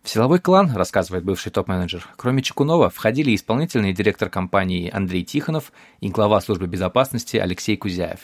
В 0.04 0.10
силовой 0.10 0.40
клан, 0.40 0.72
рассказывает 0.76 1.26
бывший 1.26 1.52
топ-менеджер, 1.52 2.08
кроме 2.16 2.42
Чекунова 2.42 2.90
входили 2.90 3.36
исполнительный 3.36 3.94
директор 3.94 4.30
компании 4.30 4.90
Андрей 4.90 5.24
Тихонов 5.24 5.72
и 6.00 6.10
глава 6.10 6.40
службы 6.40 6.68
безопасности 6.68 7.38
Алексей 7.38 7.76
Кузяев. 7.76 8.20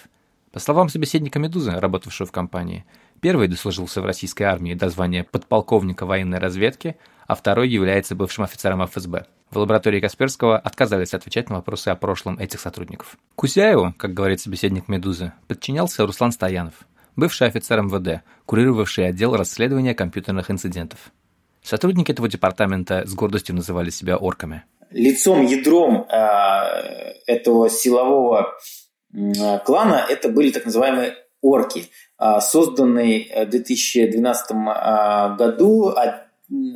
По 0.54 0.60
словам 0.60 0.88
собеседника 0.88 1.40
«Медузы», 1.40 1.72
работавшего 1.72 2.28
в 2.28 2.32
компании, 2.32 2.86
первый 3.22 3.48
дослужился 3.48 4.02
в 4.02 4.06
российской 4.06 4.44
армии 4.44 4.76
до 4.76 4.90
звания 4.90 5.24
подполковника 5.24 6.06
военной 6.06 6.38
разведки, 6.38 6.96
а 7.28 7.36
второй 7.36 7.70
является 7.70 8.16
бывшим 8.16 8.44
офицером 8.44 8.86
ФСБ. 8.86 9.26
В 9.50 9.58
лаборатории 9.58 10.00
Касперского 10.00 10.58
отказались 10.58 11.14
отвечать 11.14 11.50
на 11.50 11.56
вопросы 11.56 11.90
о 11.90 11.96
прошлом 11.96 12.38
этих 12.38 12.60
сотрудников. 12.60 13.18
Кусяеву, 13.36 13.94
как 13.98 14.14
говорит 14.14 14.42
собеседник 14.42 14.88
«Медузы», 14.88 15.34
подчинялся 15.48 16.06
Руслан 16.06 16.32
Стоянов, 16.32 16.74
бывший 17.16 17.48
офицер 17.48 17.82
МВД, 17.82 18.24
курировавший 18.46 19.08
отдел 19.08 19.36
расследования 19.36 19.96
компьютерных 19.96 20.52
инцидентов. 20.52 21.12
Сотрудники 21.64 22.12
этого 22.12 22.28
департамента 22.28 23.04
с 23.06 23.14
гордостью 23.14 23.56
называли 23.56 23.90
себя 23.90 24.18
орками. 24.18 24.64
Лицом, 24.92 25.46
ядром 25.46 26.06
э, 26.10 27.14
этого 27.26 27.70
силового 27.70 28.54
э, 29.14 29.60
клана 29.66 30.06
это 30.08 30.30
были 30.30 30.52
так 30.52 30.66
называемые 30.66 31.16
орки, 31.42 31.86
э, 32.20 32.40
созданный 32.42 33.32
в 33.34 33.50
2012 33.50 34.52
э, 34.52 35.36
году 35.38 35.94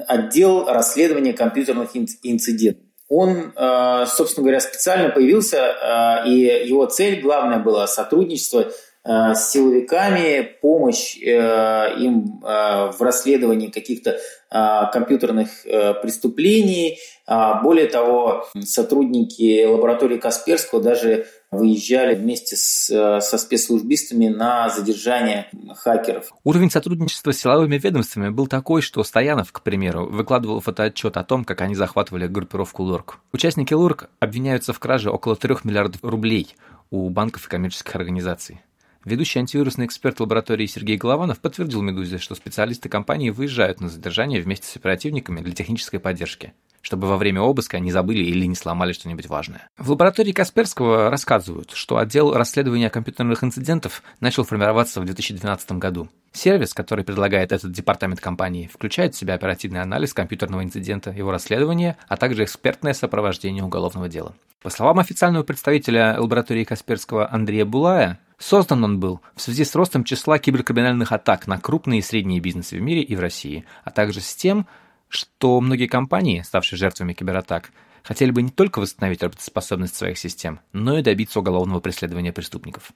отдел 0.07 0.65
расследования 0.65 1.33
компьютерных 1.33 1.89
инцидентов. 1.93 2.83
Он, 3.09 3.53
э, 3.55 4.05
собственно 4.07 4.43
говоря, 4.43 4.59
специально 4.59 5.09
появился, 5.09 5.57
э, 5.57 6.29
и 6.29 6.67
его 6.67 6.85
цель 6.87 7.21
главная 7.21 7.59
была 7.59 7.87
сотрудничество 7.87 8.61
э, 8.61 8.69
с 9.07 9.51
силовиками, 9.51 10.41
помощь 10.61 11.15
им 11.15 12.41
в 12.41 12.97
расследовании 12.99 13.67
каких-то 13.67 14.17
компьютерных 14.91 15.49
преступлений. 16.01 16.99
А, 17.29 17.61
более 17.61 17.87
того, 17.87 18.47
сотрудники 18.61 19.65
лаборатории 19.65 20.17
Касперского 20.17 20.81
даже 20.81 21.27
выезжали 21.51 22.15
вместе 22.15 22.55
с, 22.55 22.89
э, 22.89 23.19
со 23.19 23.37
спецслужбистами 23.37 24.27
на 24.29 24.69
задержание 24.69 25.49
хакеров. 25.75 26.31
Уровень 26.45 26.71
сотрудничества 26.71 27.31
с 27.31 27.39
силовыми 27.39 27.77
ведомствами 27.77 28.29
был 28.29 28.47
такой, 28.47 28.81
что 28.81 29.03
Стоянов, 29.03 29.51
к 29.51 29.61
примеру, 29.61 30.05
выкладывал 30.05 30.61
фотоотчет 30.61 31.17
о 31.17 31.23
том, 31.25 31.43
как 31.43 31.59
они 31.61 31.75
захватывали 31.75 32.27
группировку 32.27 32.83
ЛУРК. 32.83 33.19
Участники 33.33 33.73
ЛУРК 33.73 34.09
обвиняются 34.19 34.71
в 34.71 34.79
краже 34.79 35.09
около 35.09 35.35
3 35.35 35.57
миллиардов 35.65 36.01
рублей 36.03 36.55
у 36.91 37.09
банков 37.09 37.45
и 37.47 37.49
коммерческих 37.49 37.93
организаций. 37.95 38.61
Ведущий 39.05 39.39
антивирусный 39.39 39.85
эксперт 39.85 40.19
лаборатории 40.19 40.65
Сергей 40.65 40.97
Голованов 40.97 41.39
подтвердил 41.39 41.81
«Медузе», 41.81 42.17
что 42.17 42.35
специалисты 42.35 42.89
компании 42.89 43.29
выезжают 43.29 43.81
на 43.81 43.89
задержание 43.89 44.41
вместе 44.41 44.67
с 44.67 44.75
оперативниками 44.75 45.41
для 45.41 45.53
технической 45.53 45.99
поддержки 45.99 46.53
чтобы 46.87 47.07
во 47.07 47.17
время 47.17 47.41
обыска 47.41 47.79
не 47.79 47.91
забыли 47.91 48.23
или 48.23 48.45
не 48.45 48.55
сломали 48.55 48.93
что-нибудь 48.93 49.27
важное. 49.27 49.67
В 49.77 49.91
лаборатории 49.91 50.31
Касперского 50.31 51.09
рассказывают, 51.09 51.71
что 51.73 51.97
отдел 51.97 52.33
расследования 52.33 52.89
компьютерных 52.89 53.43
инцидентов 53.43 54.01
начал 54.21 54.45
формироваться 54.45 55.01
в 55.01 55.05
2012 55.05 55.73
году. 55.73 56.07
Сервис, 56.31 56.73
который 56.73 57.03
предлагает 57.03 57.51
этот 57.51 57.73
департамент 57.73 58.21
компании, 58.21 58.69
включает 58.71 59.15
в 59.15 59.17
себя 59.17 59.33
оперативный 59.33 59.81
анализ 59.81 60.13
компьютерного 60.13 60.63
инцидента, 60.63 61.11
его 61.11 61.29
расследование, 61.29 61.97
а 62.07 62.15
также 62.15 62.45
экспертное 62.45 62.93
сопровождение 62.93 63.65
уголовного 63.65 64.07
дела. 64.07 64.33
По 64.61 64.69
словам 64.69 64.99
официального 64.99 65.43
представителя 65.43 66.15
лаборатории 66.17 66.63
Касперского 66.63 67.29
Андрея 67.29 67.65
Булая, 67.65 68.19
Создан 68.37 68.83
он 68.83 68.99
был 68.99 69.21
в 69.35 69.41
связи 69.41 69.65
с 69.65 69.73
ростом 69.75 70.03
числа 70.03 70.37
киберкриминальных 70.37 71.11
атак 71.11 71.47
на 71.47 71.59
крупные 71.59 71.99
и 71.99 72.03
средние 72.03 72.39
бизнесы 72.39 72.77
в 72.77 72.81
мире 72.81 73.01
и 73.01 73.15
в 73.15 73.19
России, 73.19 73.65
а 73.83 73.89
также 73.89 74.21
с 74.21 74.35
тем, 74.35 74.67
что 75.09 75.59
многие 75.59 75.87
компании, 75.87 76.43
ставшие 76.43 76.77
жертвами 76.77 77.13
кибератак, 77.13 77.71
хотели 78.03 78.31
бы 78.31 78.43
не 78.43 78.51
только 78.51 78.79
восстановить 78.79 79.23
работоспособность 79.23 79.95
своих 79.95 80.17
систем, 80.19 80.59
но 80.71 80.99
и 80.99 81.03
добиться 81.03 81.39
уголовного 81.39 81.79
преследования 81.79 82.31
преступников. 82.31 82.91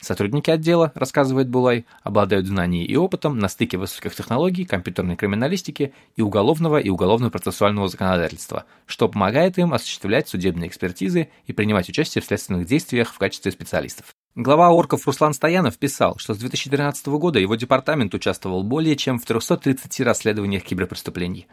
Сотрудники 0.00 0.50
отдела, 0.50 0.92
рассказывает 0.94 1.48
Булай, 1.48 1.86
обладают 2.02 2.46
знаниями 2.46 2.86
и 2.86 2.96
опытом 2.96 3.38
на 3.38 3.48
стыке 3.48 3.78
высоких 3.78 4.14
технологий, 4.14 4.64
компьютерной 4.64 5.16
криминалистики 5.16 5.94
и 6.16 6.22
уголовного 6.22 6.78
и 6.78 6.88
уголовно-процессуального 6.88 7.88
законодательства, 7.88 8.64
что 8.86 9.08
помогает 9.08 9.58
им 9.58 9.72
осуществлять 9.72 10.28
судебные 10.28 10.68
экспертизы 10.68 11.28
и 11.46 11.52
принимать 11.52 11.88
участие 11.88 12.22
в 12.22 12.26
следственных 12.26 12.66
действиях 12.66 13.12
в 13.12 13.18
качестве 13.18 13.52
специалистов. 13.52 14.15
Глава 14.36 14.70
орков 14.70 15.06
Руслан 15.06 15.32
Стоянов 15.32 15.78
писал, 15.78 16.18
что 16.18 16.34
с 16.34 16.38
2013 16.38 17.06
года 17.06 17.38
его 17.38 17.54
департамент 17.54 18.12
участвовал 18.12 18.62
более 18.62 18.94
чем 18.94 19.18
в 19.18 19.24
330 19.24 20.00
расследованиях 20.00 20.62
киберпреступлений. 20.62 21.46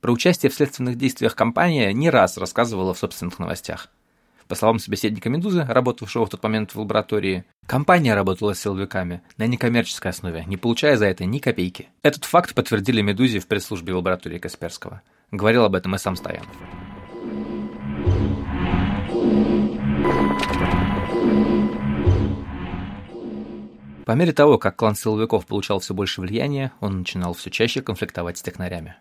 Про 0.00 0.10
участие 0.10 0.50
в 0.50 0.54
следственных 0.56 0.98
действиях 0.98 1.36
компания 1.36 1.92
не 1.92 2.10
раз 2.10 2.36
рассказывала 2.36 2.94
в 2.94 2.98
собственных 2.98 3.38
новостях. 3.38 3.90
По 4.48 4.56
словам 4.56 4.80
собеседника 4.80 5.28
«Медузы», 5.28 5.64
работавшего 5.68 6.26
в 6.26 6.30
тот 6.30 6.42
момент 6.42 6.74
в 6.74 6.80
лаборатории, 6.80 7.44
компания 7.64 8.14
работала 8.16 8.54
с 8.54 8.60
силовиками 8.60 9.22
на 9.36 9.46
некоммерческой 9.46 10.10
основе, 10.10 10.42
не 10.48 10.56
получая 10.56 10.96
за 10.96 11.06
это 11.06 11.24
ни 11.24 11.38
копейки. 11.38 11.90
Этот 12.02 12.24
факт 12.24 12.56
подтвердили 12.56 13.02
«Медузе» 13.02 13.38
в 13.38 13.46
пресс-службе 13.46 13.94
лаборатории 13.94 14.38
Касперского. 14.38 15.00
Говорил 15.30 15.62
об 15.62 15.76
этом 15.76 15.94
и 15.94 15.98
сам 15.98 16.16
Стоянов. 16.16 16.48
По 24.06 24.12
мере 24.12 24.32
того, 24.32 24.56
как 24.56 24.76
клан 24.76 24.94
силовиков 24.94 25.46
получал 25.46 25.80
все 25.80 25.92
больше 25.92 26.20
влияния, 26.20 26.70
он 26.78 26.98
начинал 26.98 27.34
все 27.34 27.50
чаще 27.50 27.82
конфликтовать 27.82 28.38
с 28.38 28.42
технарями. 28.42 28.94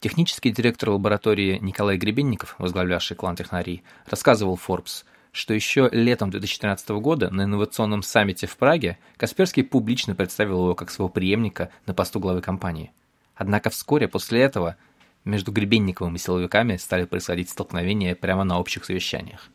Технический 0.00 0.50
директор 0.50 0.90
лаборатории 0.90 1.56
Николай 1.62 1.96
Гребенников, 1.96 2.56
возглавлявший 2.58 3.16
клан 3.16 3.36
технарей, 3.36 3.82
рассказывал 4.04 4.60
Forbes, 4.62 5.04
что 5.32 5.54
еще 5.54 5.88
летом 5.92 6.28
2013 6.30 6.90
года 6.90 7.30
на 7.30 7.44
инновационном 7.44 8.02
саммите 8.02 8.46
в 8.46 8.54
Праге 8.58 8.98
Касперский 9.16 9.64
публично 9.64 10.14
представил 10.14 10.64
его 10.64 10.74
как 10.74 10.90
своего 10.90 11.08
преемника 11.08 11.70
на 11.86 11.94
посту 11.94 12.20
главы 12.20 12.42
компании. 12.42 12.92
Однако 13.34 13.70
вскоре 13.70 14.08
после 14.08 14.42
этого 14.42 14.76
между 15.24 15.52
Гребенниковым 15.52 16.16
и 16.16 16.18
силовиками 16.18 16.76
стали 16.76 17.06
происходить 17.06 17.48
столкновения 17.48 18.14
прямо 18.14 18.44
на 18.44 18.60
общих 18.60 18.84
совещаниях. 18.84 19.48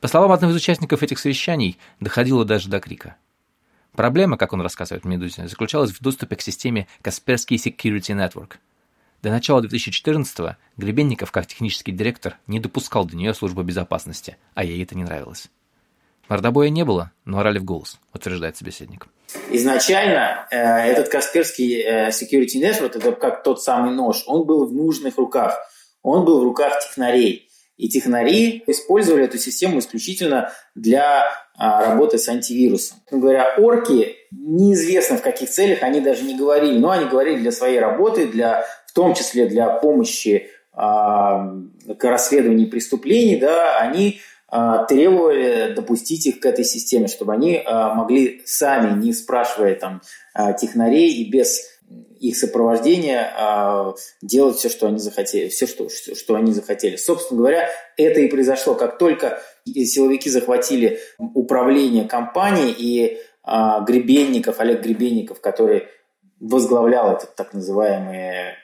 По 0.00 0.06
словам 0.06 0.30
одного 0.30 0.52
из 0.52 0.56
участников 0.56 1.02
этих 1.02 1.18
совещаний, 1.18 1.78
доходило 1.98 2.44
даже 2.44 2.68
до 2.68 2.78
крика– 2.78 3.16
Проблема, 3.96 4.36
как 4.36 4.52
он 4.52 4.60
рассказывает 4.60 5.04
в 5.04 5.08
«Медузе», 5.08 5.48
заключалась 5.48 5.90
в 5.90 6.02
доступе 6.02 6.36
к 6.36 6.42
системе 6.42 6.86
Kaspersky 7.02 7.56
Security 7.56 8.14
Network. 8.14 8.56
До 9.22 9.30
начала 9.30 9.62
2014-го 9.62 10.56
Гребенников, 10.76 11.32
как 11.32 11.46
технический 11.46 11.92
директор, 11.92 12.36
не 12.46 12.60
допускал 12.60 13.06
до 13.06 13.16
нее 13.16 13.32
службу 13.32 13.62
безопасности, 13.62 14.36
а 14.54 14.64
ей 14.64 14.82
это 14.82 14.96
не 14.96 15.04
нравилось. 15.04 15.48
Мордобоя 16.28 16.68
не 16.68 16.84
было, 16.84 17.12
но 17.24 17.38
орали 17.38 17.58
в 17.58 17.64
голос, 17.64 17.98
утверждает 18.12 18.56
собеседник. 18.56 19.06
Изначально 19.50 20.46
э, 20.50 20.56
этот 20.56 21.08
Касперский 21.08 21.80
э, 21.80 22.08
Security 22.10 22.60
Network, 22.60 22.98
это 22.98 23.12
как 23.12 23.42
тот 23.42 23.62
самый 23.62 23.94
нож, 23.94 24.24
он 24.26 24.44
был 24.44 24.66
в 24.66 24.72
нужных 24.72 25.16
руках. 25.16 25.56
Он 26.02 26.24
был 26.24 26.40
в 26.40 26.44
руках 26.44 26.80
технарей. 26.80 27.45
И 27.76 27.88
технари 27.88 28.64
использовали 28.66 29.24
эту 29.24 29.38
систему 29.38 29.78
исключительно 29.80 30.50
для 30.74 31.24
а, 31.58 31.84
работы 31.84 32.18
с 32.18 32.28
антивирусом. 32.28 32.98
Говоря, 33.10 33.54
орки, 33.58 34.16
неизвестно 34.30 35.18
в 35.18 35.22
каких 35.22 35.50
целях, 35.50 35.82
они 35.82 36.00
даже 36.00 36.24
не 36.24 36.36
говорили, 36.36 36.78
но 36.78 36.90
они 36.90 37.04
говорили 37.06 37.38
для 37.38 37.52
своей 37.52 37.78
работы, 37.78 38.26
для, 38.26 38.64
в 38.86 38.92
том 38.92 39.14
числе 39.14 39.46
для 39.46 39.68
помощи 39.68 40.48
а, 40.72 41.52
к 41.98 42.04
расследованию 42.04 42.70
преступлений, 42.70 43.36
да, 43.36 43.78
они 43.78 44.20
а, 44.48 44.84
требовали 44.84 45.74
допустить 45.74 46.26
их 46.26 46.40
к 46.40 46.46
этой 46.46 46.64
системе, 46.64 47.08
чтобы 47.08 47.32
они 47.32 47.60
а, 47.64 47.94
могли 47.94 48.42
сами, 48.44 48.98
не 49.02 49.12
спрашивая 49.12 49.74
там 49.74 50.02
а, 50.34 50.52
технарей 50.52 51.12
и 51.14 51.30
без 51.30 51.75
их 52.20 52.36
сопровождения 52.36 53.32
а, 53.36 53.94
делать 54.22 54.56
все, 54.56 54.68
что 54.68 54.86
они 54.86 54.98
захотели, 54.98 55.48
все, 55.48 55.66
что, 55.66 55.88
что, 55.88 56.34
они 56.34 56.52
захотели. 56.52 56.96
Собственно 56.96 57.38
говоря, 57.38 57.68
это 57.96 58.20
и 58.20 58.28
произошло. 58.28 58.74
Как 58.74 58.98
только 58.98 59.40
силовики 59.66 60.30
захватили 60.30 61.00
управление 61.18 62.04
компанией, 62.04 62.74
и 62.76 63.18
а, 63.42 63.80
Гребенников, 63.80 64.60
Олег 64.60 64.82
Гребенников, 64.82 65.40
который 65.40 65.84
возглавлял 66.40 67.12
это 67.12 67.26
так 67.26 67.52
называемое 67.54 68.56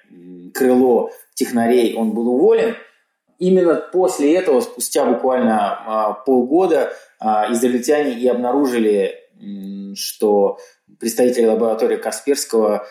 крыло 0.52 1.10
технарей, 1.34 1.94
он 1.94 2.12
был 2.12 2.28
уволен. 2.28 2.76
Именно 3.38 3.76
после 3.76 4.34
этого, 4.34 4.60
спустя 4.60 5.04
буквально 5.04 5.58
а, 5.58 6.12
полгода, 6.12 6.92
а, 7.18 7.52
израильтяне 7.52 8.12
и 8.12 8.28
обнаружили, 8.28 9.18
что 9.94 10.58
представители 11.00 11.46
лаборатории 11.46 11.96
Касперского 11.96 12.86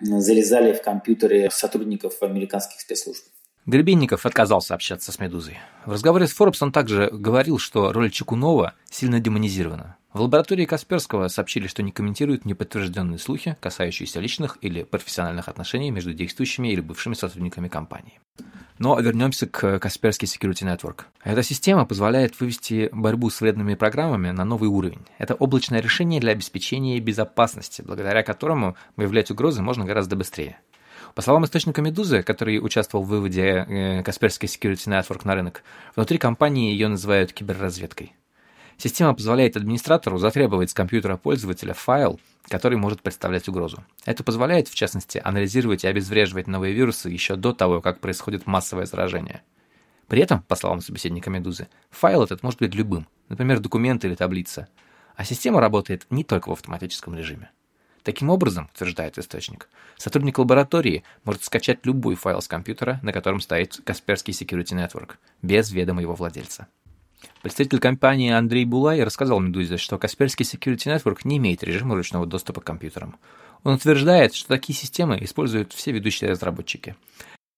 залезали 0.00 0.72
в 0.72 0.82
компьютеры 0.82 1.48
сотрудников 1.52 2.22
американских 2.22 2.80
спецслужб. 2.80 3.24
Гребенников 3.66 4.24
отказался 4.24 4.74
общаться 4.74 5.12
с 5.12 5.18
«Медузой». 5.18 5.58
В 5.84 5.92
разговоре 5.92 6.26
с 6.26 6.32
Форбс 6.32 6.62
он 6.62 6.72
также 6.72 7.10
говорил, 7.12 7.58
что 7.58 7.92
роль 7.92 8.10
Чекунова 8.10 8.74
сильно 8.90 9.20
демонизирована. 9.20 9.96
В 10.12 10.20
лаборатории 10.20 10.64
Касперского 10.64 11.28
сообщили, 11.28 11.68
что 11.68 11.84
не 11.84 11.92
комментируют 11.92 12.44
неподтвержденные 12.44 13.18
слухи, 13.18 13.56
касающиеся 13.60 14.18
личных 14.18 14.58
или 14.60 14.82
профессиональных 14.82 15.48
отношений 15.48 15.92
между 15.92 16.12
действующими 16.12 16.66
или 16.72 16.80
бывшими 16.80 17.14
сотрудниками 17.14 17.68
компании. 17.68 18.18
Но 18.78 18.98
вернемся 18.98 19.46
к 19.46 19.78
Касперский 19.78 20.26
Security 20.26 20.64
Network. 20.64 21.02
Эта 21.22 21.44
система 21.44 21.86
позволяет 21.86 22.40
вывести 22.40 22.88
борьбу 22.92 23.30
с 23.30 23.40
вредными 23.40 23.74
программами 23.76 24.30
на 24.30 24.44
новый 24.44 24.68
уровень. 24.68 25.06
Это 25.18 25.34
облачное 25.36 25.80
решение 25.80 26.20
для 26.20 26.32
обеспечения 26.32 26.98
безопасности, 26.98 27.82
благодаря 27.82 28.24
которому 28.24 28.74
выявлять 28.96 29.30
угрозы 29.30 29.62
можно 29.62 29.84
гораздо 29.84 30.16
быстрее. 30.16 30.58
По 31.14 31.22
словам 31.22 31.44
источника 31.44 31.82
«Медузы», 31.82 32.22
который 32.24 32.58
участвовал 32.58 33.04
в 33.04 33.08
выводе 33.08 33.64
э, 33.68 34.02
Касперский 34.02 34.48
Security 34.48 34.88
Network 34.88 35.20
на 35.24 35.36
рынок, 35.36 35.62
внутри 35.94 36.18
компании 36.18 36.72
ее 36.72 36.88
называют 36.88 37.32
киберразведкой. 37.32 38.14
Система 38.82 39.12
позволяет 39.12 39.58
администратору 39.58 40.16
затребовать 40.16 40.70
с 40.70 40.74
компьютера 40.74 41.18
пользователя 41.18 41.74
файл, 41.74 42.18
который 42.48 42.78
может 42.78 43.02
представлять 43.02 43.46
угрозу. 43.46 43.84
Это 44.06 44.24
позволяет, 44.24 44.68
в 44.68 44.74
частности, 44.74 45.20
анализировать 45.22 45.84
и 45.84 45.86
обезвреживать 45.86 46.46
новые 46.46 46.72
вирусы 46.72 47.10
еще 47.10 47.36
до 47.36 47.52
того, 47.52 47.82
как 47.82 48.00
происходит 48.00 48.46
массовое 48.46 48.86
заражение. 48.86 49.42
При 50.08 50.22
этом, 50.22 50.40
по 50.44 50.56
словам 50.56 50.80
собеседника 50.80 51.28
«Медузы», 51.28 51.68
файл 51.90 52.24
этот 52.24 52.42
может 52.42 52.58
быть 52.58 52.74
любым, 52.74 53.06
например, 53.28 53.60
документ 53.60 54.02
или 54.06 54.14
таблица. 54.14 54.66
А 55.14 55.24
система 55.24 55.60
работает 55.60 56.06
не 56.08 56.24
только 56.24 56.48
в 56.48 56.52
автоматическом 56.52 57.14
режиме. 57.14 57.50
Таким 58.02 58.30
образом, 58.30 58.70
утверждает 58.74 59.18
источник, 59.18 59.68
сотрудник 59.98 60.38
лаборатории 60.38 61.04
может 61.24 61.44
скачать 61.44 61.84
любой 61.84 62.14
файл 62.14 62.40
с 62.40 62.48
компьютера, 62.48 62.98
на 63.02 63.12
котором 63.12 63.40
стоит 63.40 63.78
Касперский 63.84 64.32
Security 64.32 64.72
Network, 64.72 65.16
без 65.42 65.70
ведома 65.70 66.00
его 66.00 66.14
владельца. 66.14 66.66
Представитель 67.42 67.78
компании 67.78 68.30
Андрей 68.30 68.64
Булай 68.64 69.02
рассказал 69.02 69.40
«Медузе», 69.40 69.76
что 69.76 69.98
Касперский 69.98 70.44
Security 70.44 70.94
Network 70.94 71.20
не 71.24 71.38
имеет 71.38 71.62
режима 71.62 71.94
ручного 71.94 72.26
доступа 72.26 72.60
к 72.60 72.64
компьютерам. 72.64 73.16
Он 73.64 73.74
утверждает, 73.74 74.34
что 74.34 74.48
такие 74.48 74.76
системы 74.76 75.18
используют 75.22 75.72
все 75.72 75.92
ведущие 75.92 76.30
разработчики. 76.30 76.96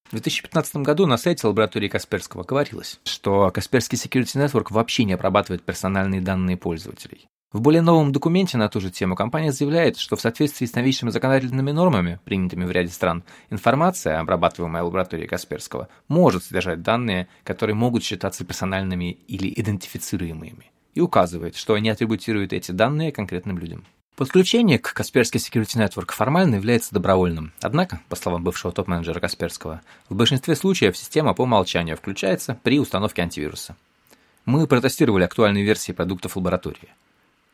В 0.06 0.10
2015 0.12 0.76
году 0.76 1.06
на 1.06 1.16
сайте 1.16 1.46
лаборатории 1.46 1.88
Касперского 1.88 2.44
говорилось, 2.44 3.00
что 3.04 3.50
Касперский 3.50 3.96
Security 3.96 4.44
Network 4.44 4.66
вообще 4.70 5.04
не 5.04 5.14
обрабатывает 5.14 5.64
персональные 5.64 6.20
данные 6.20 6.56
пользователей. 6.56 7.26
В 7.52 7.60
более 7.60 7.82
новом 7.82 8.12
документе 8.12 8.56
на 8.56 8.70
ту 8.70 8.80
же 8.80 8.90
тему 8.90 9.14
компания 9.14 9.52
заявляет, 9.52 9.98
что 9.98 10.16
в 10.16 10.22
соответствии 10.22 10.64
с 10.64 10.74
новейшими 10.74 11.10
законодательными 11.10 11.70
нормами, 11.70 12.18
принятыми 12.24 12.64
в 12.64 12.70
ряде 12.70 12.88
стран, 12.88 13.24
информация, 13.50 14.20
обрабатываемая 14.20 14.82
лабораторией 14.82 15.28
Касперского, 15.28 15.88
может 16.08 16.44
содержать 16.44 16.80
данные, 16.80 17.28
которые 17.44 17.76
могут 17.76 18.04
считаться 18.04 18.46
персональными 18.46 19.18
или 19.28 19.52
идентифицируемыми, 19.54 20.70
и 20.94 21.00
указывает, 21.02 21.54
что 21.54 21.74
они 21.74 21.90
атрибутируют 21.90 22.54
эти 22.54 22.72
данные 22.72 23.12
конкретным 23.12 23.58
людям. 23.58 23.84
Подключение 24.16 24.78
к 24.78 24.94
Касперский 24.94 25.38
Security 25.38 25.76
Network 25.76 26.12
формально 26.12 26.54
является 26.54 26.94
добровольным. 26.94 27.52
Однако, 27.60 28.00
по 28.08 28.16
словам 28.16 28.44
бывшего 28.44 28.72
топ-менеджера 28.72 29.20
Касперского, 29.20 29.82
в 30.08 30.14
большинстве 30.14 30.56
случаев 30.56 30.96
система 30.96 31.34
по 31.34 31.42
умолчанию 31.42 31.98
включается 31.98 32.58
при 32.62 32.80
установке 32.80 33.20
антивируса. 33.20 33.76
Мы 34.46 34.66
протестировали 34.66 35.24
актуальные 35.24 35.64
версии 35.64 35.92
продуктов 35.92 36.36
лаборатории. 36.36 36.88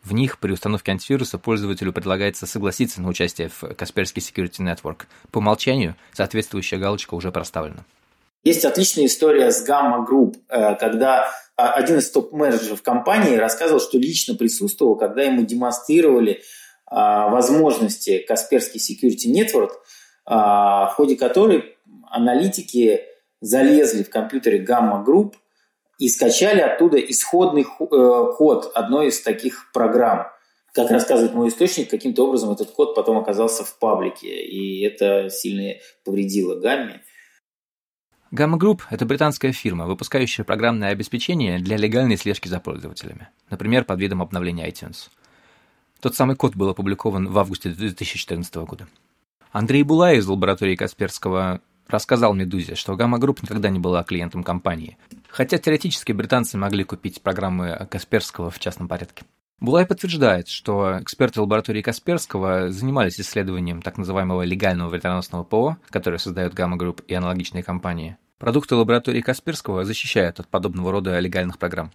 В 0.08 0.14
них 0.14 0.38
при 0.38 0.52
установке 0.52 0.92
антивируса 0.92 1.36
пользователю 1.36 1.92
предлагается 1.92 2.46
согласиться 2.46 3.02
на 3.02 3.10
участие 3.10 3.50
в 3.50 3.62
Kaspersky 3.62 4.20
Security 4.20 4.60
Network. 4.60 5.02
По 5.30 5.36
умолчанию 5.36 5.96
соответствующая 6.14 6.78
галочка 6.78 7.12
уже 7.12 7.30
проставлена. 7.30 7.84
Есть 8.42 8.64
отличная 8.64 9.04
история 9.04 9.50
с 9.50 9.68
Gamma 9.68 10.06
Group, 10.08 10.36
э, 10.48 10.76
когда 10.76 11.26
один 11.56 11.98
из 11.98 12.10
топ-менеджеров 12.10 12.80
компании 12.80 13.36
рассказывал, 13.36 13.80
что 13.80 13.98
лично 13.98 14.34
присутствовал, 14.34 14.96
когда 14.96 15.24
ему 15.24 15.42
демонстрировали 15.42 16.40
а, 16.86 17.28
возможности 17.28 18.24
Kaspersky 18.26 18.78
Security 18.78 19.30
Network, 19.30 19.72
а, 20.24 20.86
в 20.86 20.94
ходе 20.94 21.16
которой 21.16 21.76
аналитики 22.08 23.02
залезли 23.42 24.04
в 24.04 24.08
компьютере 24.08 24.64
Gamma 24.64 25.04
Group– 25.04 25.34
и 25.98 26.08
скачали 26.08 26.60
оттуда 26.60 26.98
исходный 26.98 27.62
э, 27.62 27.66
код 28.36 28.70
одной 28.74 29.08
из 29.08 29.20
таких 29.20 29.70
программ. 29.72 30.28
Как 30.72 30.90
рассказывает 30.90 31.34
мой 31.34 31.48
источник, 31.48 31.90
каким-то 31.90 32.26
образом 32.26 32.50
этот 32.50 32.70
код 32.70 32.94
потом 32.94 33.18
оказался 33.18 33.64
в 33.64 33.78
паблике, 33.78 34.46
и 34.46 34.82
это 34.82 35.28
сильно 35.28 35.74
повредило 36.04 36.54
Гамме. 36.54 37.02
Gamma 38.30 38.58
Group– 38.58 38.82
это 38.90 39.06
британская 39.06 39.52
фирма, 39.52 39.86
выпускающая 39.86 40.44
программное 40.44 40.90
обеспечение 40.90 41.58
для 41.58 41.76
легальной 41.78 42.16
слежки 42.16 42.46
за 42.46 42.60
пользователями, 42.60 43.28
например, 43.50 43.84
под 43.84 43.98
видом 43.98 44.22
обновления 44.22 44.68
iTunes. 44.68 45.08
Тот 46.00 46.14
самый 46.14 46.36
код 46.36 46.54
был 46.54 46.68
опубликован 46.68 47.28
в 47.28 47.38
августе 47.38 47.70
2014 47.70 48.54
года. 48.56 48.86
Андрей 49.50 49.82
Булай 49.82 50.18
из 50.18 50.26
лаборатории 50.26 50.76
Касперского 50.76 51.62
рассказал 51.88 52.34
«Медузе», 52.34 52.74
что 52.74 52.94
Gamma 52.94 53.18
Group 53.18 53.38
никогда 53.42 53.68
не 53.70 53.78
была 53.78 54.04
клиентом 54.04 54.44
компании, 54.44 54.96
хотя 55.28 55.58
теоретически 55.58 56.12
британцы 56.12 56.56
могли 56.56 56.84
купить 56.84 57.22
программы 57.22 57.86
Касперского 57.90 58.50
в 58.50 58.58
частном 58.58 58.88
порядке. 58.88 59.24
Булай 59.60 59.86
подтверждает, 59.86 60.46
что 60.46 60.98
эксперты 61.00 61.40
лаборатории 61.40 61.82
Касперского 61.82 62.70
занимались 62.70 63.20
исследованием 63.20 63.82
так 63.82 63.98
называемого 63.98 64.42
легального 64.42 64.88
вредоносного 64.88 65.42
ПО, 65.42 65.78
которое 65.90 66.18
создает 66.18 66.54
Gamma 66.54 66.76
Group 66.76 67.02
и 67.08 67.14
аналогичные 67.14 67.64
компании. 67.64 68.16
Продукты 68.38 68.76
лаборатории 68.76 69.20
Касперского 69.20 69.84
защищают 69.84 70.38
от 70.38 70.46
подобного 70.46 70.92
рода 70.92 71.18
легальных 71.18 71.58
программ. 71.58 71.90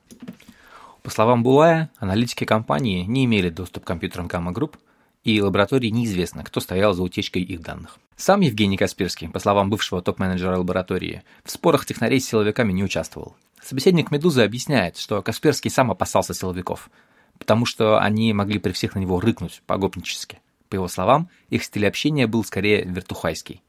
По 1.04 1.10
словам 1.10 1.42
Булая, 1.42 1.90
аналитики 2.00 2.44
компании 2.44 3.06
не 3.06 3.24
имели 3.24 3.50
доступ 3.50 3.86
к 3.86 3.88
компьютерам 3.88 4.28
Gamma 4.28 4.54
Group, 4.54 4.76
и 5.24 5.42
лаборатории 5.42 5.90
неизвестно, 5.90 6.44
кто 6.44 6.60
стоял 6.60 6.94
за 6.94 7.04
утечкой 7.04 7.44
их 7.44 7.62
данных. 7.62 7.98
Сам 8.16 8.42
Евгений 8.42 8.78
Касперский, 8.78 9.30
по 9.30 9.40
словам 9.40 9.70
бывшего 9.70 10.02
топ-менеджера 10.02 10.58
лаборатории, 10.58 11.24
в 11.44 11.52
спорах 11.52 11.86
технарей 11.86 12.20
с 12.20 12.28
силовиками 12.28 12.72
не 12.72 12.84
участвовал. 12.84 13.36
Собеседник 13.62 14.12
«Медузы» 14.12 14.42
объясняет, 14.42 14.98
что 14.98 15.22
Касперский 15.22 15.72
сам 15.72 15.90
опасался 15.90 16.34
силовиков, 16.34 16.90
потому 17.40 17.66
что 17.66 18.00
они 18.00 18.34
могли 18.34 18.60
при 18.60 18.74
всех 18.74 18.96
на 18.96 19.00
него 19.00 19.20
рыкнуть 19.20 19.62
по-гопнически. 19.66 20.40
По 20.70 20.76
его 20.76 20.88
словам, 20.88 21.30
их 21.50 21.64
стиль 21.64 21.88
общения 21.88 22.28
был 22.28 22.44
скорее 22.44 22.84
вертухайский. 22.84 23.62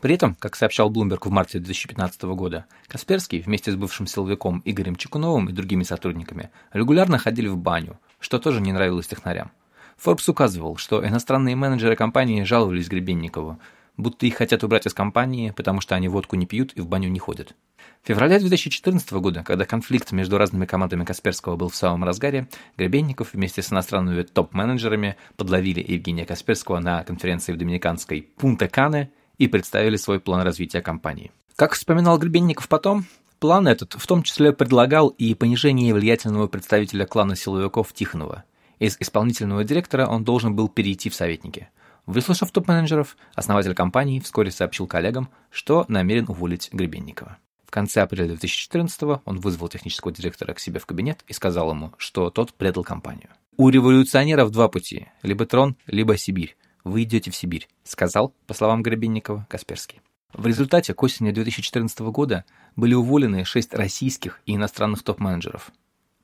При 0.00 0.14
этом, 0.14 0.34
как 0.34 0.56
сообщал 0.56 0.90
Bloomberg 0.90 1.28
в 1.28 1.30
марте 1.30 1.58
2015 1.58 2.22
года, 2.22 2.64
Касперский 2.88 3.40
вместе 3.40 3.70
с 3.70 3.76
бывшим 3.76 4.06
силовиком 4.06 4.62
Игорем 4.64 4.96
Чекуновым 4.96 5.48
и 5.48 5.52
другими 5.52 5.82
сотрудниками 5.82 6.50
регулярно 6.72 7.18
ходили 7.18 7.48
в 7.48 7.58
баню, 7.58 7.98
что 8.18 8.38
тоже 8.38 8.60
не 8.60 8.72
нравилось 8.72 9.06
технарям. 9.06 9.52
Forbes 10.02 10.30
указывал, 10.30 10.76
что 10.78 11.06
иностранные 11.06 11.56
менеджеры 11.56 11.94
компании 11.94 12.42
жаловались 12.44 12.88
Гребенникову, 12.88 13.60
будто 13.98 14.24
их 14.24 14.36
хотят 14.36 14.64
убрать 14.64 14.86
из 14.86 14.94
компании, 14.94 15.50
потому 15.50 15.82
что 15.82 15.94
они 15.94 16.08
водку 16.08 16.36
не 16.36 16.46
пьют 16.46 16.72
и 16.74 16.80
в 16.80 16.86
баню 16.86 17.10
не 17.10 17.18
ходят. 17.18 17.54
В 18.02 18.08
феврале 18.08 18.38
2014 18.38 19.12
года, 19.12 19.42
когда 19.44 19.66
конфликт 19.66 20.10
между 20.12 20.38
разными 20.38 20.64
командами 20.64 21.04
Касперского 21.04 21.56
был 21.56 21.68
в 21.68 21.76
самом 21.76 22.04
разгаре, 22.04 22.48
Гребенников 22.78 23.34
вместе 23.34 23.60
с 23.60 23.72
иностранными 23.72 24.22
топ-менеджерами 24.22 25.16
подловили 25.36 25.84
Евгения 25.86 26.24
Касперского 26.24 26.78
на 26.78 27.04
конференции 27.04 27.52
в 27.52 27.58
Доминиканской 27.58 28.22
Пунта-Кане 28.38 29.10
и 29.36 29.48
представили 29.48 29.96
свой 29.96 30.18
план 30.18 30.42
развития 30.42 30.80
компании. 30.80 31.30
Как 31.56 31.74
вспоминал 31.74 32.18
Гребенников 32.18 32.68
потом, 32.68 33.04
план 33.38 33.68
этот 33.68 33.92
в 33.94 34.06
том 34.06 34.22
числе 34.22 34.54
предлагал 34.54 35.08
и 35.08 35.34
понижение 35.34 35.92
влиятельного 35.92 36.46
представителя 36.46 37.04
клана 37.04 37.36
силовиков 37.36 37.92
Тихонова– 37.92 38.44
из 38.80 38.96
исполнительного 38.98 39.62
директора 39.62 40.06
он 40.06 40.24
должен 40.24 40.56
был 40.56 40.68
перейти 40.68 41.10
в 41.10 41.14
советники. 41.14 41.68
Выслушав 42.06 42.50
топ-менеджеров, 42.50 43.16
основатель 43.34 43.74
компании 43.74 44.20
вскоре 44.20 44.50
сообщил 44.50 44.86
коллегам, 44.86 45.28
что 45.50 45.84
намерен 45.86 46.24
уволить 46.28 46.70
Гребенникова. 46.72 47.36
В 47.66 47.70
конце 47.70 48.00
апреля 48.00 48.26
2014 48.26 49.20
он 49.24 49.38
вызвал 49.38 49.68
технического 49.68 50.12
директора 50.12 50.54
к 50.54 50.58
себе 50.58 50.80
в 50.80 50.86
кабинет 50.86 51.22
и 51.28 51.34
сказал 51.34 51.70
ему, 51.70 51.92
что 51.98 52.30
тот 52.30 52.54
предал 52.54 52.82
компанию. 52.82 53.28
«У 53.58 53.68
революционеров 53.68 54.50
два 54.50 54.68
пути– 54.68 55.08
либо 55.22 55.44
трон, 55.44 55.76
либо 55.86 56.16
Сибирь. 56.16 56.56
Вы 56.82 57.02
идете 57.02 57.30
в 57.30 57.36
Сибирь»,– 57.36 57.68
сказал, 57.84 58.34
по 58.46 58.54
словам 58.54 58.82
Гребенникова, 58.82 59.46
Касперский. 59.50 60.00
В 60.32 60.46
результате 60.46 60.94
к 60.94 61.02
осени 61.02 61.32
2014 61.32 62.00
года 62.00 62.44
были 62.76 62.94
уволены 62.94 63.44
шесть 63.44 63.74
российских 63.74 64.40
и 64.46 64.56
иностранных 64.56 65.02
топ-менеджеров. 65.02 65.70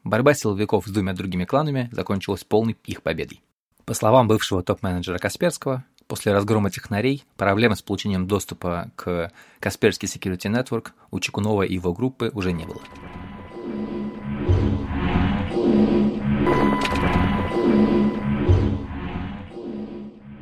Борьба 0.07 0.35
силовиков 0.35 0.87
с 0.87 0.91
двумя 0.91 1.15
другими 1.15 1.45
кланами 1.45 1.89
закончилась 1.91 2.45
полной 2.45 2.77
их 2.85 3.03
победой. 3.03 3.43
По 3.85 3.93
словам 3.93 4.29
бывшего 4.29 4.63
топ-менеджера 4.63 5.19
Касперского, 5.19 5.85
после 6.07 6.33
разгрома 6.33 6.71
технарей 6.71 7.25
проблемы 7.37 7.75
с 7.75 7.83
получением 7.83 8.29
доступа 8.29 8.93
к 8.95 9.33
Касперский 9.59 10.07
Security 10.07 10.49
Network 10.49 10.91
у 11.11 11.19
Чекунова 11.19 11.63
и 11.63 11.75
его 11.75 11.93
группы 11.93 12.31
уже 12.35 12.53
не 12.53 12.65
было. 12.65 12.81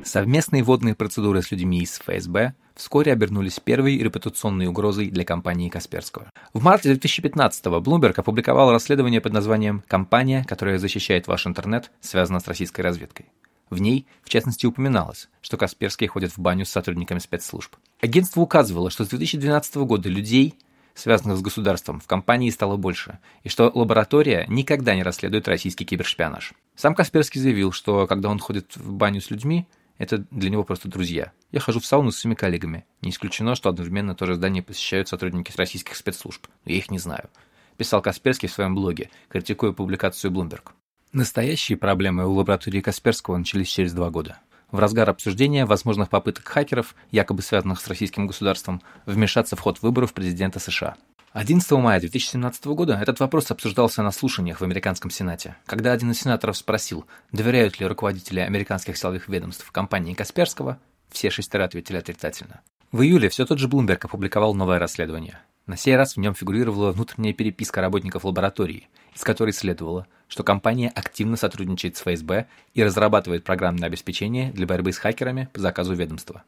Совместные 0.05 0.63
водные 0.63 0.95
процедуры 0.95 1.41
с 1.41 1.51
людьми 1.51 1.81
из 1.81 1.99
ФСБ 1.99 2.53
вскоре 2.75 3.13
обернулись 3.13 3.59
первой 3.59 3.97
репутационной 3.97 4.67
угрозой 4.67 5.09
для 5.09 5.25
компании 5.25 5.71
Касперского. 5.71 6.31
В 6.53 6.63
марте 6.63 6.93
2015-го 6.93 7.81
Bloomberg 7.81 8.13
опубликовал 8.17 8.71
расследование 8.71 9.23
под 9.23 9.33
названием 9.33 9.83
«Компания, 9.89 10.45
которая 10.45 10.79
защищает 10.79 11.27
ваш 11.27 11.47
интернет, 11.47 11.91
связана 12.03 12.41
с 12.41 12.47
российской 12.47 12.83
разведкой». 12.83 13.27
В 13.71 13.81
ней, 13.81 14.07
в 14.23 14.29
частности, 14.29 14.67
упоминалось, 14.67 15.31
что 15.41 15.57
Касперские 15.57 16.09
ходят 16.09 16.33
в 16.33 16.39
баню 16.39 16.67
с 16.67 16.71
сотрудниками 16.71 17.19
спецслужб. 17.19 17.75
Агентство 18.03 18.43
указывало, 18.43 18.91
что 18.91 19.07
с 19.07 19.09
2012 19.09 19.77
года 19.77 20.11
людей, 20.11 20.55
связанных 20.95 21.39
с 21.39 21.43
государством, 21.43 22.01
в 22.01 22.07
компании 22.07 22.51
стало 22.51 22.77
больше, 22.77 23.21
и 23.43 23.49
что 23.49 23.73
лаборатория 23.75 24.45
никогда 24.49 24.95
не 24.95 25.03
расследует 25.03 25.49
российский 25.49 25.87
кибершпионаж. 25.87 26.53
Сам 26.77 26.95
Касперский 26.95 27.41
заявил, 27.41 27.73
что 27.73 28.07
когда 28.07 28.29
он 28.29 28.39
ходит 28.39 28.77
в 28.77 28.93
баню 28.93 29.23
с 29.23 29.31
людьми, 29.31 29.67
это 29.99 30.19
для 30.31 30.51
него 30.51 30.65
просто 30.65 30.89
друзья. 30.89 31.33
Я 31.53 31.61
хожу 31.61 31.81
в 31.81 31.87
сауну 31.87 32.11
с 32.11 32.19
своими 32.19 32.35
коллегами. 32.35 32.85
Не 33.01 33.11
исключено, 33.11 33.55
что 33.55 33.69
одновременно 33.69 34.15
тоже 34.15 34.35
здание 34.35 34.63
посещают 34.63 35.09
сотрудники 35.09 35.53
российских 35.57 35.97
спецслужб, 35.97 36.47
но 36.65 36.73
я 36.73 36.79
их 36.79 36.91
не 36.91 36.99
знаю. 36.99 37.31
Писал 37.77 38.03
Касперский 38.03 38.49
в 38.49 38.53
своем 38.53 38.75
блоге, 38.75 39.11
критикуя 39.29 39.73
публикацию 39.73 40.33
Bloomberg. 40.33 40.71
Настоящие 41.13 41.79
проблемы 41.79 42.27
у 42.27 42.33
лаборатории 42.33 42.81
Касперского 42.81 43.37
начались 43.37 43.69
через 43.69 43.93
два 43.93 44.11
года. 44.11 44.39
В 44.73 44.81
разгар 44.81 45.09
обсуждения 45.09 45.67
возможных 45.67 46.09
попыток 46.09 46.49
хакеров, 46.49 46.97
якобы 47.13 47.43
связанных 47.43 47.81
с 47.81 47.87
российским 47.87 48.27
государством, 48.27 48.83
вмешаться 49.07 49.55
в 49.55 49.61
ход 49.61 49.81
выборов 49.83 50.13
президента 50.13 50.59
США. 50.59 50.97
11 51.35 51.69
мая 51.73 51.99
2017 51.99 52.65
года 52.67 52.97
этот 53.03 53.19
вопрос 53.19 53.51
обсуждался 53.51 54.05
на 54.05 54.13
слушаниях 54.13 54.61
в 54.61 54.63
американском 54.63 55.11
Сенате, 55.11 55.57
когда 55.67 55.91
один 55.91 56.13
из 56.13 56.21
сенаторов 56.21 56.57
спросил, 56.57 57.07
доверяют 57.33 57.81
ли 57.81 57.87
руководители 57.87 58.39
американских 58.39 58.97
силовых 58.97 59.29
ведомств 59.29 59.69
компании 59.73 60.15
Касперского, 60.15 60.79
все 61.11 61.31
шестеро 61.31 61.65
ответили 61.65 61.97
отрицательно. 61.97 62.61
В 62.93 63.03
июле 63.03 63.29
все 63.31 63.47
тот 63.47 63.59
же 63.59 63.67
Bloomberg 63.67 63.99
опубликовал 64.05 64.55
новое 64.55 64.79
расследование. 64.79 65.41
На 65.67 65.77
сей 65.77 65.97
раз 65.97 66.15
в 66.15 66.21
нем 66.21 66.37
фигурировала 66.37 66.93
внутренняя 66.93 67.35
переписка 67.35 67.81
работников 67.81 68.25
лаборатории, 68.25 68.89
из 69.13 69.23
которой 69.23 69.51
следовало, 69.51 70.07
что 70.29 70.45
компания 70.45 70.89
активно 70.89 71.37
сотрудничает 71.37 71.97
с 71.97 72.03
ФСБ 72.03 72.47
и 72.75 72.85
разрабатывает 72.85 73.43
программное 73.43 73.89
обеспечение 73.89 74.53
для 74.53 74.69
борьбы 74.69 74.93
с 74.93 74.99
хакерами 74.99 75.49
по 75.53 75.59
заказу 75.59 75.95
ведомства. 75.95 76.45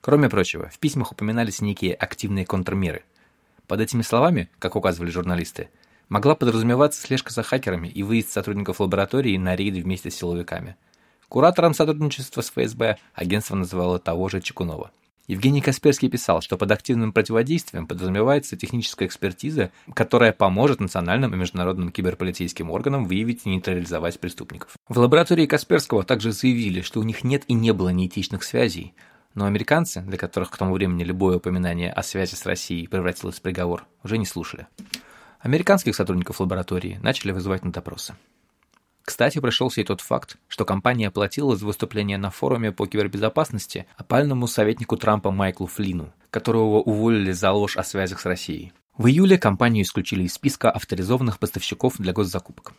Кроме 0.00 0.28
прочего, 0.28 0.68
в 0.68 0.80
письмах 0.80 1.12
упоминались 1.12 1.60
некие 1.60 1.94
активные 1.94 2.44
контрмеры– 2.44 3.04
под 3.66 3.80
этими 3.80 4.02
словами, 4.02 4.48
как 4.58 4.76
указывали 4.76 5.10
журналисты, 5.10 5.68
могла 6.08 6.34
подразумеваться 6.34 7.00
слежка 7.00 7.32
за 7.32 7.42
хакерами 7.42 7.88
и 7.88 8.02
выезд 8.02 8.30
сотрудников 8.30 8.80
лаборатории 8.80 9.36
на 9.36 9.56
рейды 9.56 9.82
вместе 9.82 10.10
с 10.10 10.16
силовиками. 10.16 10.76
Куратором 11.28 11.74
сотрудничества 11.74 12.40
с 12.40 12.50
ФСБ 12.50 12.98
агентство 13.14 13.56
называло 13.56 13.98
того 13.98 14.28
же 14.28 14.40
Чекунова. 14.40 14.92
Евгений 15.28 15.60
Касперский 15.60 16.08
писал, 16.08 16.40
что 16.40 16.56
под 16.56 16.70
активным 16.70 17.12
противодействием 17.12 17.88
подразумевается 17.88 18.56
техническая 18.56 19.08
экспертиза, 19.08 19.72
которая 19.92 20.32
поможет 20.32 20.78
национальным 20.78 21.34
и 21.34 21.36
международным 21.36 21.90
киберполицейским 21.90 22.70
органам 22.70 23.06
выявить 23.06 23.40
и 23.44 23.48
нейтрализовать 23.48 24.20
преступников. 24.20 24.76
В 24.88 24.98
лаборатории 24.98 25.46
Касперского 25.46 26.04
также 26.04 26.30
заявили, 26.30 26.80
что 26.80 27.00
у 27.00 27.02
них 27.02 27.24
нет 27.24 27.42
и 27.48 27.54
не 27.54 27.72
было 27.72 27.88
неэтичных 27.88 28.44
связей, 28.44 28.94
но 29.36 29.44
американцы, 29.44 30.00
для 30.00 30.18
которых 30.18 30.50
к 30.50 30.56
тому 30.56 30.74
времени 30.74 31.04
любое 31.04 31.36
упоминание 31.36 31.92
о 31.92 32.02
связи 32.02 32.34
с 32.34 32.46
Россией 32.46 32.88
превратилось 32.88 33.36
в 33.36 33.42
приговор, 33.42 33.86
уже 34.02 34.18
не 34.18 34.26
слушали. 34.26 34.66
Американских 35.38 35.94
сотрудников 35.94 36.40
лаборатории 36.40 36.98
начали 37.02 37.30
вызывать 37.30 37.64
на 37.64 37.70
допросы. 37.70 38.16
Кстати, 39.02 39.38
пришелся 39.38 39.82
и 39.82 39.84
тот 39.84 40.00
факт, 40.00 40.36
что 40.48 40.64
компания 40.64 41.12
платила 41.12 41.54
за 41.54 41.64
выступление 41.66 42.18
на 42.18 42.30
форуме 42.30 42.72
по 42.72 42.86
кибербезопасности 42.86 43.86
опальному 43.96 44.48
советнику 44.48 44.96
Трампа 44.96 45.30
Майклу 45.30 45.68
Флину, 45.68 46.12
которого 46.30 46.80
уволили 46.80 47.30
за 47.30 47.52
ложь 47.52 47.76
о 47.76 47.84
связях 47.84 48.18
с 48.20 48.24
Россией. 48.24 48.72
В 48.96 49.06
июле 49.06 49.38
компанию 49.38 49.84
исключили 49.84 50.24
из 50.24 50.34
списка 50.34 50.70
авторизованных 50.70 51.38
поставщиков 51.38 51.98
для 51.98 52.14
госзакупок. 52.14 52.72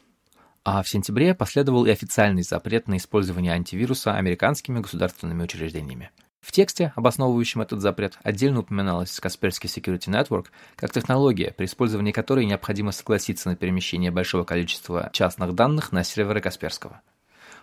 А 0.65 0.81
в 0.83 0.89
сентябре 0.89 1.33
последовал 1.33 1.85
и 1.85 1.91
официальный 1.91 2.41
запрет 2.41 2.89
на 2.89 2.97
использование 2.97 3.53
антивируса 3.53 4.15
американскими 4.15 4.79
государственными 4.79 5.43
учреждениями. 5.43 6.09
В 6.47 6.53
тексте, 6.53 6.93
обосновывающем 6.95 7.61
этот 7.61 7.81
запрет, 7.81 8.17
отдельно 8.23 8.61
упоминалось 8.61 9.19
Касперский 9.19 9.67
Security 9.67 10.07
Network 10.07 10.45
как 10.77 10.93
технология, 10.93 11.51
при 11.51 11.65
использовании 11.65 12.13
которой 12.13 12.45
необходимо 12.45 12.93
согласиться 12.93 13.49
на 13.49 13.57
перемещение 13.57 14.11
большого 14.11 14.45
количества 14.45 15.09
частных 15.11 15.53
данных 15.55 15.91
на 15.91 16.05
серверы 16.05 16.39
Касперского. 16.39 17.01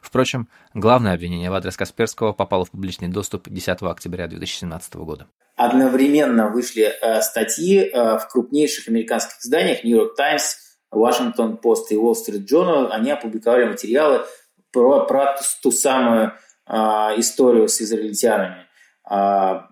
Впрочем, 0.02 0.48
главное 0.74 1.14
обвинение 1.14 1.50
в 1.50 1.54
адрес 1.54 1.78
Касперского 1.78 2.34
попало 2.34 2.66
в 2.66 2.72
публичный 2.72 3.08
доступ 3.08 3.48
10 3.48 3.80
октября 3.80 4.26
2017 4.28 4.96
года. 4.96 5.28
Одновременно 5.56 6.50
вышли 6.50 6.92
э, 7.00 7.22
статьи 7.22 7.78
э, 7.78 8.18
в 8.18 8.28
крупнейших 8.28 8.88
американских 8.88 9.38
изданиях 9.40 9.82
New 9.82 9.96
York 9.96 10.14
Times, 10.14 10.58
Washington 10.92 11.58
Post 11.58 11.84
и 11.88 11.94
Wall 11.94 12.12
Street 12.12 12.46
Journal. 12.46 12.88
Они 12.88 13.10
опубликовали 13.10 13.64
материалы 13.64 14.26
про, 14.72 15.06
про 15.06 15.40
ту 15.62 15.70
самую 15.72 16.34
э, 16.66 16.74
историю 17.16 17.66
с 17.66 17.80
израильтянами. 17.80 18.63
А, 19.06 19.68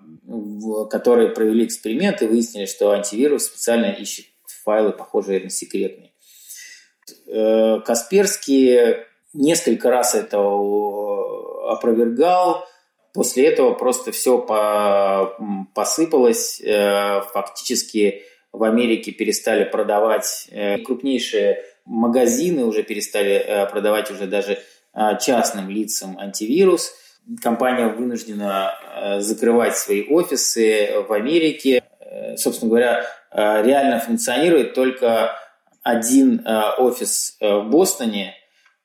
которые 0.90 1.30
провели 1.30 1.64
эксперимент 1.64 2.20
и 2.20 2.26
выяснили, 2.26 2.66
что 2.66 2.90
антивирус 2.90 3.46
специально 3.46 3.86
ищет 3.86 4.26
файлы, 4.46 4.92
похожие 4.92 5.40
на 5.40 5.50
секретные. 5.50 6.12
Э, 7.26 7.80
Касперский 7.80 8.98
несколько 9.32 9.90
раз 9.90 10.14
это 10.14 10.38
опровергал. 10.38 12.66
После 13.14 13.46
этого 13.46 13.72
просто 13.72 14.12
все 14.12 14.38
посыпалось. 15.74 16.60
Э, 16.60 17.22
фактически 17.32 18.24
в 18.52 18.62
Америке 18.64 19.12
перестали 19.12 19.64
продавать 19.64 20.46
э, 20.50 20.76
крупнейшие 20.78 21.64
магазины, 21.86 22.66
уже 22.66 22.82
перестали 22.82 23.66
продавать 23.70 24.10
уже 24.10 24.26
даже 24.26 24.58
частным 25.20 25.70
лицам 25.70 26.18
антивирус– 26.18 26.92
компания 27.40 27.88
вынуждена 27.88 28.74
э, 28.94 29.20
закрывать 29.20 29.76
свои 29.76 30.02
офисы 30.08 30.90
в 31.08 31.12
Америке. 31.12 31.82
Э, 32.00 32.36
собственно 32.36 32.70
говоря, 32.70 33.04
э, 33.30 33.62
реально 33.62 34.00
функционирует 34.00 34.74
только 34.74 35.36
один 35.82 36.46
офис 36.78 37.36
в 37.40 37.62
Бостоне. 37.64 38.36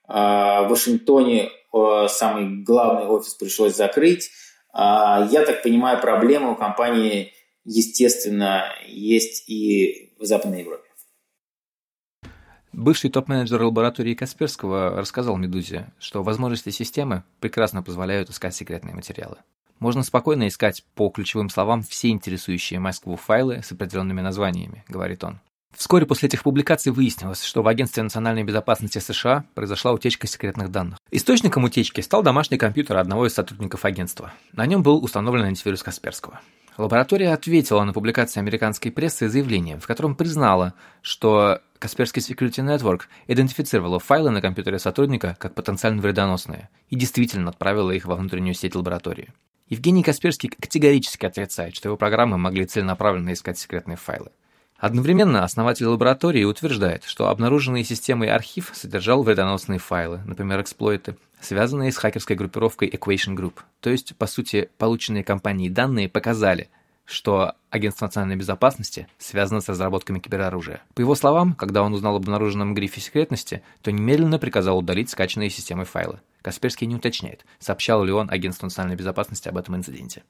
В 0.08 0.66
Вашингтоне 0.68 1.52
самый 2.08 2.64
главный 2.64 3.06
офис 3.06 3.36
пришлось 3.36 3.76
закрыть. 3.76 4.32
Я 4.74 5.44
так 5.46 5.62
понимаю, 5.62 6.02
проблемы 6.02 6.54
у 6.54 6.56
компании, 6.56 7.34
естественно, 7.66 8.74
есть 8.88 9.48
и 9.48 10.16
в 10.18 10.26
Западной 10.26 10.62
Европе. 10.62 10.87
Бывший 12.78 13.10
топ-менеджер 13.10 13.64
лаборатории 13.64 14.14
Касперского 14.14 14.92
рассказал 14.92 15.36
«Медузе», 15.36 15.88
что 15.98 16.22
возможности 16.22 16.70
системы 16.70 17.24
прекрасно 17.40 17.82
позволяют 17.82 18.30
искать 18.30 18.54
секретные 18.54 18.94
материалы. 18.94 19.38
Можно 19.80 20.04
спокойно 20.04 20.48
искать 20.48 20.86
по 20.94 21.10
ключевым 21.10 21.50
словам 21.50 21.82
все 21.82 22.10
интересующие 22.10 22.80
Москву 22.80 23.16
файлы 23.16 23.64
с 23.64 23.72
определенными 23.72 24.22
названиями, 24.22 24.86
говорит 24.88 25.24
он. 25.24 25.40
Вскоре 25.76 26.06
после 26.06 26.28
этих 26.28 26.44
публикаций 26.44 26.92
выяснилось, 26.92 27.42
что 27.42 27.64
в 27.64 27.68
Агентстве 27.68 28.04
национальной 28.04 28.44
безопасности 28.44 29.00
США 29.00 29.46
произошла 29.56 29.92
утечка 29.92 30.28
секретных 30.28 30.70
данных. 30.70 31.00
Источником 31.10 31.64
утечки 31.64 32.02
стал 32.02 32.22
домашний 32.22 32.60
компьютер 32.60 32.98
одного 32.98 33.26
из 33.26 33.34
сотрудников 33.34 33.86
агентства. 33.86 34.34
На 34.54 34.68
нем 34.68 34.84
был 34.84 35.04
установлен 35.04 35.46
антивирус 35.46 35.82
Касперского. 35.82 36.42
Лаборатория 36.78 37.34
ответила 37.34 37.84
на 37.84 37.92
публикации 37.92 38.40
американской 38.40 38.92
прессы 38.92 39.28
заявлением, 39.28 39.80
в 39.80 39.88
котором 39.88 40.16
признала, 40.16 40.76
что 41.02 41.60
Касперский 41.80 42.22
Security 42.22 42.64
Network 42.64 43.04
идентифицировала 43.26 44.00
файлы 44.00 44.30
на 44.30 44.42
компьютере 44.42 44.78
сотрудника 44.78 45.36
как 45.40 45.56
потенциально 45.56 46.00
вредоносные 46.02 46.70
и 46.90 46.96
действительно 46.96 47.50
отправила 47.50 47.90
их 47.90 48.06
во 48.06 48.16
внутреннюю 48.16 48.54
сеть 48.54 48.76
лаборатории. 48.76 49.34
Евгений 49.70 50.04
Касперский 50.04 50.50
категорически 50.50 51.26
отрицает, 51.26 51.76
что 51.76 51.90
его 51.90 51.98
программы 51.98 52.38
могли 52.38 52.66
целенаправленно 52.66 53.34
искать 53.34 53.58
секретные 53.58 53.98
файлы. 53.98 54.30
Одновременно 54.78 55.44
основатель 55.44 55.88
лаборатории 55.88 56.44
утверждает, 56.44 57.04
что 57.04 57.30
обнаруженный 57.30 57.84
системой 57.84 58.30
архив 58.30 58.72
содержал 58.76 59.24
вредоносные 59.24 59.80
файлы, 59.80 60.22
например, 60.26 60.62
эксплойты, 60.62 61.18
связанные 61.42 61.92
с 61.92 61.98
хакерской 61.98 62.36
группировкой 62.36 62.90
Equation 62.90 63.36
Group. 63.36 63.60
То 63.80 63.90
есть, 63.90 64.16
по 64.16 64.28
сути, 64.28 64.70
полученные 64.78 65.24
компанией 65.24 65.70
данные 65.70 66.10
показали, 66.10 66.70
что 67.06 67.54
Агентство 67.70 68.06
национальной 68.06 68.36
безопасности 68.36 69.08
связано 69.18 69.62
с 69.62 69.70
разработками 69.70 70.20
кибероружия. 70.20 70.82
По 70.94 71.02
его 71.02 71.16
словам, 71.16 71.54
когда 71.54 71.82
он 71.84 71.94
узнал 71.94 72.16
об 72.16 72.24
обнаруженном 72.24 72.74
грифе 72.74 73.02
секретности, 73.02 73.62
то 73.82 73.92
немедленно 73.92 74.40
приказал 74.40 74.78
удалить 74.78 75.10
скачанные 75.10 75.50
системой 75.50 75.86
файлы. 75.86 76.20
Касперский 76.42 76.88
не 76.88 76.96
уточняет, 76.96 77.46
сообщал 77.60 78.04
ли 78.04 78.12
он 78.12 78.30
Агентству 78.30 78.66
национальной 78.66 78.98
безопасности 78.98 79.48
об 79.48 79.58
этом 79.58 79.76
инциденте. 79.76 80.24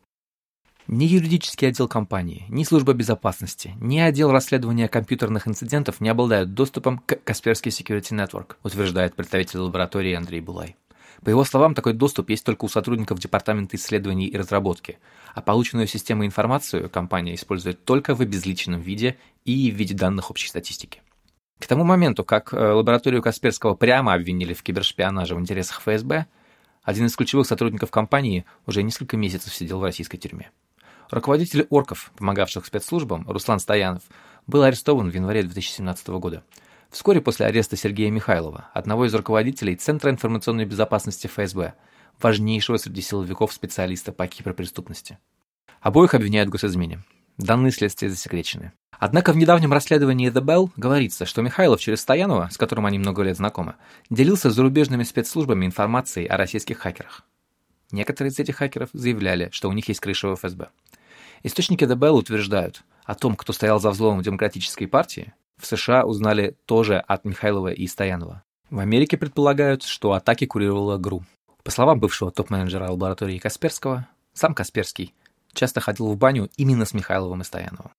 Ни 0.87 1.03
юридический 1.03 1.67
отдел 1.67 1.89
компании, 1.89 2.45
ни 2.47 2.63
служба 2.63 2.93
безопасности, 2.93 3.73
ни 3.81 3.99
отдел 3.99 4.31
расследования 4.31 4.87
компьютерных 4.87 5.47
инцидентов 5.47 5.99
не 5.99 6.07
обладают 6.07 6.53
доступом 6.53 6.99
к 6.99 7.19
Касперский 7.23 7.71
Security 7.71 8.13
Network, 8.13 8.55
утверждает 8.63 9.13
представитель 9.13 9.59
лаборатории 9.59 10.13
Андрей 10.13 10.39
Булай. 10.39 10.77
По 11.23 11.29
его 11.29 11.43
словам, 11.43 11.73
такой 11.73 11.93
доступ 11.93 12.29
есть 12.29 12.45
только 12.45 12.65
у 12.65 12.69
сотрудников 12.69 13.19
Департамента 13.19 13.75
исследований 13.75 14.27
и 14.27 14.37
разработки, 14.37 14.99
а 15.33 15.41
полученную 15.41 15.87
систему 15.87 16.25
информацию 16.25 16.89
компания 16.89 17.35
использует 17.35 17.83
только 17.83 18.15
в 18.15 18.21
обезличенном 18.21 18.81
виде 18.81 19.17
и 19.45 19.71
в 19.71 19.75
виде 19.75 19.95
данных 19.95 20.29
общей 20.29 20.47
статистики. 20.47 21.01
К 21.59 21.65
тому 21.65 21.83
моменту, 21.83 22.23
как 22.23 22.53
э, 22.53 22.71
лабораторию 22.71 23.23
Касперского 23.23 23.73
прямо 23.73 24.13
обвинили 24.13 24.53
в 24.53 24.61
кибершпионаже 24.61 25.35
в 25.35 25.39
интересах 25.39 25.81
ФСБ, 25.81 26.27
один 26.83 27.07
из 27.07 27.15
ключевых 27.15 27.47
сотрудников 27.47 27.89
компании 27.89 28.45
уже 28.67 28.83
несколько 28.83 29.17
месяцев 29.17 29.53
сидел 29.53 29.79
в 29.79 29.83
российской 29.83 30.17
тюрьме. 30.17 30.51
Руководитель 31.09 31.65
орков, 31.69 32.11
помогавших 32.17 32.65
спецслужбам, 32.65 33.25
Руслан 33.27 33.59
Стоянов, 33.59 34.03
был 34.45 34.61
арестован 34.61 35.09
в 35.09 35.15
январе 35.15 35.41
2017 35.41 36.07
года– 36.09 36.43
Вскоре 36.89 37.21
после 37.21 37.45
ареста 37.45 37.75
Сергея 37.75 38.09
Михайлова, 38.09 38.69
одного 38.73 39.05
из 39.05 39.13
руководителей 39.13 39.75
Центра 39.75 40.09
информационной 40.09 40.65
безопасности 40.65 41.27
ФСБ, 41.27 41.73
важнейшего 42.21 42.77
среди 42.77 43.01
силовиков 43.01 43.51
специалиста 43.51 44.11
по 44.11 44.25
киберпреступности. 44.27 45.19
Обоих 45.81 46.13
обвиняют 46.13 46.49
в 46.49 46.53
госизмене. 46.53 47.03
Данные 47.37 47.71
следствия 47.71 48.09
засекречены. 48.09 48.71
Однако 48.99 49.31
в 49.31 49.37
недавнем 49.37 49.73
расследовании 49.73 50.31
The 50.31 50.41
Bell 50.41 50.71
говорится, 50.75 51.25
что 51.25 51.43
Михайлов 51.43 51.79
через 51.79 52.01
Стоянова, 52.01 52.49
с 52.51 52.57
которым 52.57 52.87
они 52.87 52.97
много 52.97 53.21
лет 53.21 53.37
знакомы, 53.37 53.75
делился 54.09 54.49
с 54.49 54.55
зарубежными 54.55 55.03
спецслужбами 55.03 55.65
информацией 55.65 56.25
о 56.25 56.37
российских 56.37 56.79
хакерах. 56.79 57.23
Некоторые 57.91 58.31
из 58.31 58.39
этих 58.39 58.55
хакеров 58.55 58.89
заявляли, 58.93 59.49
что 59.51 59.69
у 59.69 59.73
них 59.73 59.87
есть 59.87 59.99
крыша 59.99 60.29
в 60.29 60.35
ФСБ. 60.35 60.69
Источники 61.43 61.83
The 61.83 61.95
Bell 61.95 62.13
утверждают, 62.13 62.83
о 63.05 63.13
том, 63.13 63.35
кто 63.35 63.53
стоял 63.53 63.79
за 63.79 63.91
взломом 63.91 64.23
демократической 64.23 64.87
партии, 64.87 65.33
в 65.57 65.65
США 65.65 66.05
узнали 66.05 66.55
тоже 66.65 66.97
от 66.99 67.25
Михайлова 67.25 67.71
и 67.71 67.87
Стоянова. 67.87 68.43
В 68.69 68.79
Америке 68.79 69.17
предполагают, 69.17 69.83
что 69.83 70.13
атаки 70.13 70.45
курировала 70.45 70.97
ГРУ. 70.97 71.23
По 71.63 71.71
словам 71.71 71.99
бывшего 71.99 72.31
топ-менеджера 72.31 72.89
лаборатории 72.89 73.39
Касперского, 73.39 74.07
сам 74.33 74.53
Касперский 74.53 75.13
часто 75.53 75.79
ходил 75.79 76.07
в 76.07 76.17
баню 76.17 76.49
именно 76.57 76.85
с 76.85 76.93
Михайловым 76.93 77.41
и 77.41 77.43
Стояновым. 77.43 77.91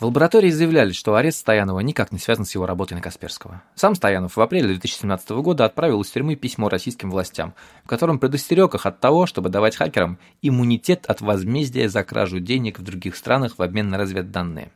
В 0.00 0.06
лаборатории 0.06 0.48
заявляли, 0.48 0.92
что 0.92 1.14
арест 1.14 1.40
Стоянова 1.40 1.80
никак 1.80 2.10
не 2.10 2.18
связан 2.18 2.46
с 2.46 2.54
его 2.54 2.64
работой 2.64 2.94
на 2.94 3.02
Касперского. 3.02 3.62
Сам 3.74 3.94
Стоянов 3.94 4.34
в 4.34 4.40
апреле 4.40 4.68
2017 4.68 5.28
года 5.42 5.66
отправил 5.66 6.00
из 6.00 6.10
тюрьмы 6.10 6.36
письмо 6.36 6.70
российским 6.70 7.10
властям, 7.10 7.52
в 7.84 7.88
котором 7.88 8.18
предостерег 8.18 8.74
их 8.74 8.86
от 8.86 8.98
того, 8.98 9.26
чтобы 9.26 9.50
давать 9.50 9.76
хакерам 9.76 10.18
иммунитет 10.40 11.04
от 11.06 11.20
возмездия 11.20 11.90
за 11.90 12.02
кражу 12.02 12.40
денег 12.40 12.78
в 12.78 12.82
других 12.82 13.14
странах 13.14 13.58
в 13.58 13.62
обмен 13.62 13.90
на 13.90 13.98
разведданные. 13.98 14.72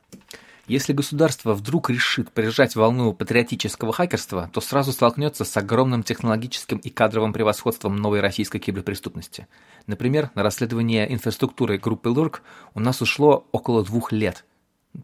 Если 0.67 0.95
государство 0.95 1.53
вдруг 1.53 1.91
решит 1.91 2.33
прижать 2.33 2.75
волну 2.75 3.13
патриотического 3.13 3.93
хакерства, 3.93 4.49
то 4.51 4.63
сразу 4.63 4.93
столкнется 4.93 5.45
с 5.45 5.55
огромным 5.59 6.03
технологическим 6.03 6.79
и 6.79 6.89
кадровым 6.89 7.35
превосходством 7.35 7.97
новой 7.97 8.21
российской 8.21 8.59
киберпреступности. 8.59 9.47
Например, 9.87 10.31
на 10.35 10.43
расследование 10.43 11.13
инфраструктуры 11.13 11.77
группы 11.77 12.09
Лурк 12.09 12.43
у 12.73 12.81
нас 12.81 13.03
ушло 13.03 13.47
около 13.53 13.85
двух 13.85 14.11
лет, 14.11 14.47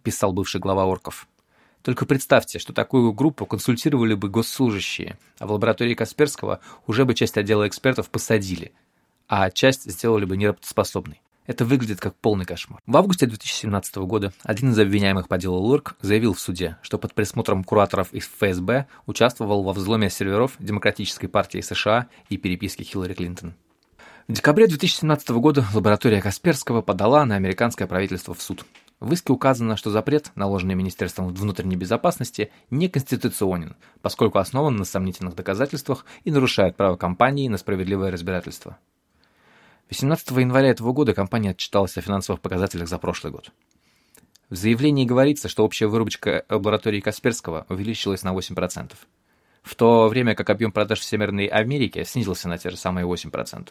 писал 0.03 0.33
бывший 0.33 0.61
глава 0.61 0.87
Орков. 0.87 1.29
Только 1.83 2.07
представьте, 2.07 2.59
что 2.59 2.73
такую 2.73 3.13
группу 3.13 3.45
консультировали 3.45 4.15
бы 4.15 4.31
госслужащие, 4.31 5.19
а 5.39 5.47
в 5.47 5.53
лаборатории 5.53 5.95
Касперского 5.95 6.61
уже 6.87 7.05
бы 7.05 7.15
часть 7.15 7.37
отдела 7.37 7.69
экспертов 7.69 8.09
посадили, 8.09 8.73
а 9.29 9.51
часть 9.51 9.91
сделали 9.91 10.25
бы 10.25 10.39
неработоспособной. 10.39 11.21
Это 11.47 11.65
выглядит 11.65 12.01
как 12.01 12.15
полный 12.17 12.45
кошмар. 12.45 12.81
В 12.87 12.97
августе 12.97 13.27
2017 13.27 13.97
года 13.97 14.33
один 14.43 14.71
из 14.71 14.79
обвиняемых 14.79 15.29
по 15.29 15.39
делу 15.39 15.59
Лурк 15.59 15.97
заявил 16.01 16.35
в 16.35 16.41
суде, 16.41 16.77
что 16.83 16.99
под 16.99 17.15
присмотром 17.15 17.65
кураторов 17.65 18.13
из 18.13 18.25
ФСБ 18.29 18.87
участвовал 19.07 19.63
во 19.63 19.73
взломе 19.73 20.11
серверов 20.11 20.53
Демократической 20.59 21.27
партии 21.27 21.61
США 21.61 22.09
и 22.29 22.37
переписки 22.37 22.83
Хиллари 22.83 23.15
Клинтон. 23.15 23.55
В 24.29 24.33
декабре 24.33 24.69
2017 24.69 25.31
года 25.31 25.65
лаборатория 25.75 26.23
Касперского 26.23 26.83
подала 26.83 27.25
на 27.25 27.35
американское 27.35 27.89
правительство 27.89 28.33
в 28.33 28.41
суд. 28.41 28.65
В 29.01 29.13
иске 29.13 29.33
указано, 29.33 29.77
что 29.77 29.91
запрет, 29.91 30.31
наложенный 30.35 30.75
Министерством 30.75 31.35
внутренней 31.35 31.75
безопасности, 31.75 32.53
неконституционен, 32.71 33.75
поскольку 34.03 34.39
основан 34.39 34.77
на 34.77 34.85
сомнительных 34.85 35.35
доказательствах 35.35 36.05
и 36.25 36.31
нарушает 36.31 36.77
право 36.77 36.97
компании 36.97 37.49
на 37.49 37.57
справедливое 37.57 38.11
разбирательство. 38.11 38.79
18 39.91 40.31
января 40.31 40.69
этого 40.69 40.93
года 40.93 41.15
компания 41.15 41.51
отчиталась 41.51 41.99
о 41.99 42.01
финансовых 42.01 42.41
показателях 42.41 42.89
за 42.89 42.97
прошлый 42.99 43.33
год. 43.33 43.51
В 44.49 44.55
заявлении 44.55 45.05
говорится, 45.05 45.49
что 45.49 45.65
общая 45.65 45.89
выручка 45.89 46.45
лаборатории 46.49 47.01
Касперского 47.01 47.67
увеличилась 47.69 48.23
на 48.23 48.33
8%, 48.33 48.93
в 49.63 49.75
то 49.75 50.09
время 50.09 50.37
как 50.37 50.49
объем 50.49 50.71
продаж 50.71 51.01
в 51.01 51.05
Северной 51.05 51.47
Америке 51.47 52.05
снизился 52.05 52.49
на 52.49 52.57
те 52.57 52.71
же 52.71 52.77
самые 52.77 53.05
8%. 53.05 53.69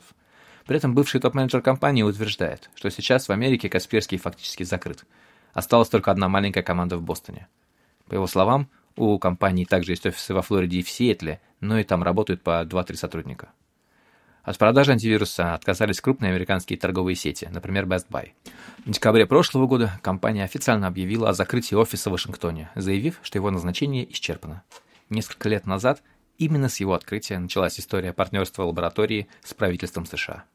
При 0.66 0.76
этом 0.76 0.94
бывший 0.94 1.22
топ-менеджер 1.22 1.62
компании 1.62 2.04
утверждает, 2.04 2.70
что 2.76 2.92
сейчас 2.92 3.30
в 3.30 3.32
Америке 3.32 3.70
Касперский 3.70 4.18
фактически 4.18 4.64
закрыт. 4.64 5.06
Осталась 5.54 5.88
только 5.88 6.12
одна 6.12 6.28
маленькая 6.28 6.64
команда 6.64 6.98
в 6.98 7.02
Бостоне. 7.02 7.48
По 8.08 8.16
его 8.16 8.28
словам, 8.28 8.70
у 8.98 9.18
компании 9.20 9.64
также 9.64 9.94
есть 9.94 10.06
офисы 10.06 10.34
во 10.34 10.42
Флориде 10.42 10.80
и 10.80 10.84
в 10.84 10.90
Сиэтле, 10.90 11.40
но 11.62 11.80
и 11.80 11.86
там 11.86 12.04
работают 12.04 12.44
по 12.44 12.64
2-3 12.66 12.96
сотрудника. 12.96 13.54
От 14.50 14.58
продажи 14.58 14.94
антивируса 14.94 15.54
отказались 15.54 16.02
крупные 16.02 16.32
американские 16.32 16.80
торговые 16.80 17.16
сети, 17.16 17.48
например, 17.52 17.86
Best 17.86 18.08
Buy. 18.10 18.30
В 18.84 18.90
декабре 18.90 19.28
прошлого 19.28 19.68
года 19.68 19.92
компания 20.02 20.44
официально 20.44 20.88
объявила 20.88 21.30
о 21.30 21.34
закрытии 21.34 21.76
офиса 21.76 22.10
в 22.10 22.14
Вашингтоне, 22.14 22.72
заявив, 22.74 23.20
что 23.22 23.38
его 23.38 23.52
назначение 23.52 24.12
исчерпано. 24.12 24.64
Несколько 25.12 25.50
лет 25.50 25.68
назад 25.68 26.02
именно 26.40 26.68
с 26.68 26.80
его 26.80 26.96
открытия 26.96 27.38
началась 27.38 27.80
история 27.80 28.12
партнерства 28.12 28.64
лаборатории 28.64 29.28
с 29.44 29.54
правительством 29.54 30.08
США. 30.08 30.46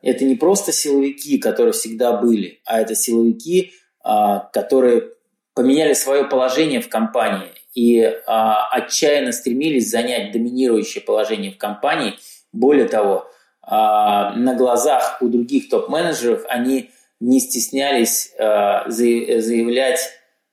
Это 0.00 0.24
не 0.24 0.36
просто 0.36 0.70
силовики, 0.70 1.38
которые 1.38 1.72
всегда 1.72 2.16
были, 2.16 2.60
а 2.64 2.78
это 2.78 2.94
силовики, 2.94 3.72
а, 4.04 4.48
которые 4.52 5.10
поменяли 5.54 5.94
свое 5.94 6.24
положение 6.24 6.80
в 6.80 6.88
компании 6.88 7.50
и 7.74 8.00
а, 8.28 8.68
отчаянно 8.68 9.32
стремились 9.32 9.90
занять 9.90 10.30
доминирующее 10.30 11.02
положение 11.02 11.50
в 11.50 11.58
компании– 11.58 12.14
более 12.52 12.88
того, 12.88 13.26
а, 13.66 14.32
на 14.34 14.54
глазах 14.54 15.18
у 15.20 15.28
других 15.28 15.68
топ-менеджеров 15.68 16.44
они 16.48 16.90
не 17.18 17.40
стеснялись 17.40 18.32
а, 18.38 18.84
заявлять, 18.88 20.00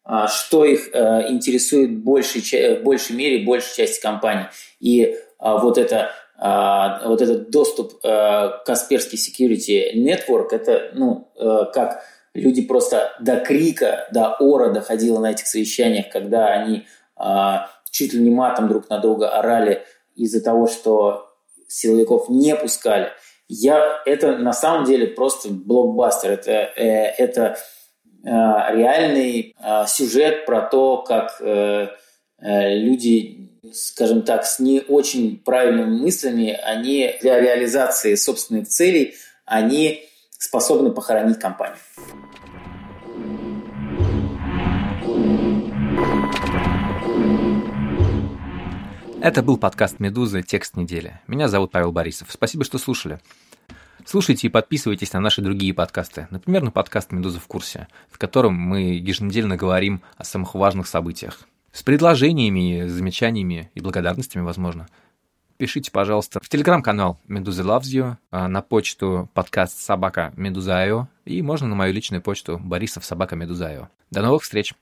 а, 0.03 0.27
что 0.27 0.65
их 0.65 0.88
интересует 0.88 1.91
в 1.91 2.03
большей, 2.03 2.79
в 2.79 2.84
большей 2.84 3.15
мере 3.15 3.45
большей 3.45 3.75
части 3.75 4.01
компании. 4.01 4.47
И 4.79 5.15
вот, 5.39 5.77
это, 5.77 6.12
вот 7.06 7.21
этот 7.21 7.49
доступ 7.49 8.01
к 8.01 8.63
Касперский 8.65 9.17
Security 9.17 9.93
Network, 9.93 10.49
это 10.51 10.91
ну, 10.93 11.29
как 11.73 12.03
люди 12.34 12.62
просто 12.62 13.12
до 13.19 13.38
крика, 13.38 14.08
до 14.12 14.36
ора 14.39 14.69
доходило 14.71 15.19
на 15.19 15.32
этих 15.32 15.47
совещаниях, 15.47 16.10
когда 16.10 16.47
они 16.47 16.86
чуть 17.91 18.13
ли 18.13 18.21
не 18.21 18.29
матом 18.29 18.69
друг 18.69 18.89
на 18.89 18.99
друга 18.99 19.29
орали 19.29 19.84
из-за 20.15 20.41
того, 20.41 20.67
что 20.67 21.33
силовиков 21.73 22.29
не 22.29 22.55
пускали. 22.55 23.09
Я, 23.47 24.01
это 24.05 24.38
на 24.38 24.53
самом 24.53 24.86
деле 24.86 25.07
просто 25.07 25.49
блокбастер. 25.49 26.31
Это, 26.31 26.51
э, 26.51 27.13
это 27.17 27.57
э, 28.23 28.29
реальный 28.29 29.55
э, 29.59 29.86
сюжет 29.88 30.45
про 30.45 30.62
то, 30.62 31.01
как 31.01 31.41
э, 31.41 31.89
э, 32.41 32.75
люди, 32.77 33.49
скажем 33.73 34.21
так, 34.21 34.45
с 34.45 34.59
не 34.59 34.81
очень 34.81 35.38
правильными 35.38 35.99
мыслями, 35.99 36.57
они 36.63 37.15
для 37.21 37.39
реализации 37.39 38.15
собственных 38.15 38.67
целей, 38.67 39.15
они 39.45 40.03
способны 40.38 40.91
похоронить 40.91 41.39
компанию. 41.39 41.77
Это 49.23 49.41
был 49.41 49.55
подкаст 49.55 50.01
«Медузы. 50.01 50.43
Текст 50.43 50.75
недели». 50.75 51.21
Меня 51.27 51.47
зовут 51.47 51.71
Павел 51.71 51.93
Борисов. 51.93 52.27
Спасибо, 52.29 52.65
что 52.65 52.77
слушали. 52.77 53.21
Слушайте 54.05 54.47
и 54.47 54.49
подписывайтесь 54.49 55.13
на 55.13 55.21
наши 55.21 55.41
другие 55.41 55.73
подкасты. 55.73 56.27
Например, 56.29 56.62
на 56.62 56.71
подкаст 56.71 57.13
«Медуза 57.13 57.39
в 57.39 57.47
курсе», 57.47 57.88
в 58.12 58.17
котором 58.17 58.53
мы 58.53 58.95
еженедельно 58.95 59.55
говорим 59.55 60.01
о 60.17 60.25
самых 60.25 60.55
важных 60.55 60.88
событиях. 60.88 61.39
С 61.71 61.83
предложениями, 61.83 62.86
замечаниями 62.88 63.71
и 63.75 63.79
благодарностями, 63.79 64.43
возможно. 64.43 64.88
пишите, 65.55 65.89
пожалуйста, 65.89 66.41
в 66.43 66.49
телеграм-канал 66.49 67.17
Медуза 67.25 67.63
Loves 67.63 67.83
You, 67.83 68.17
а, 68.29 68.49
на 68.49 68.62
почту 68.62 69.29
подкаст 69.33 69.79
собака 69.79 70.33
Медузайо, 70.36 71.07
и 71.23 71.41
можно 71.41 71.69
на 71.69 71.75
мою 71.75 71.93
личную 71.93 72.21
почту 72.21 72.59
Борисов 72.62 73.05
собака 73.05 73.38
Медузайо. 73.38 73.88
До 74.12 74.21
новых 74.21 74.43
встреч! 74.43 74.71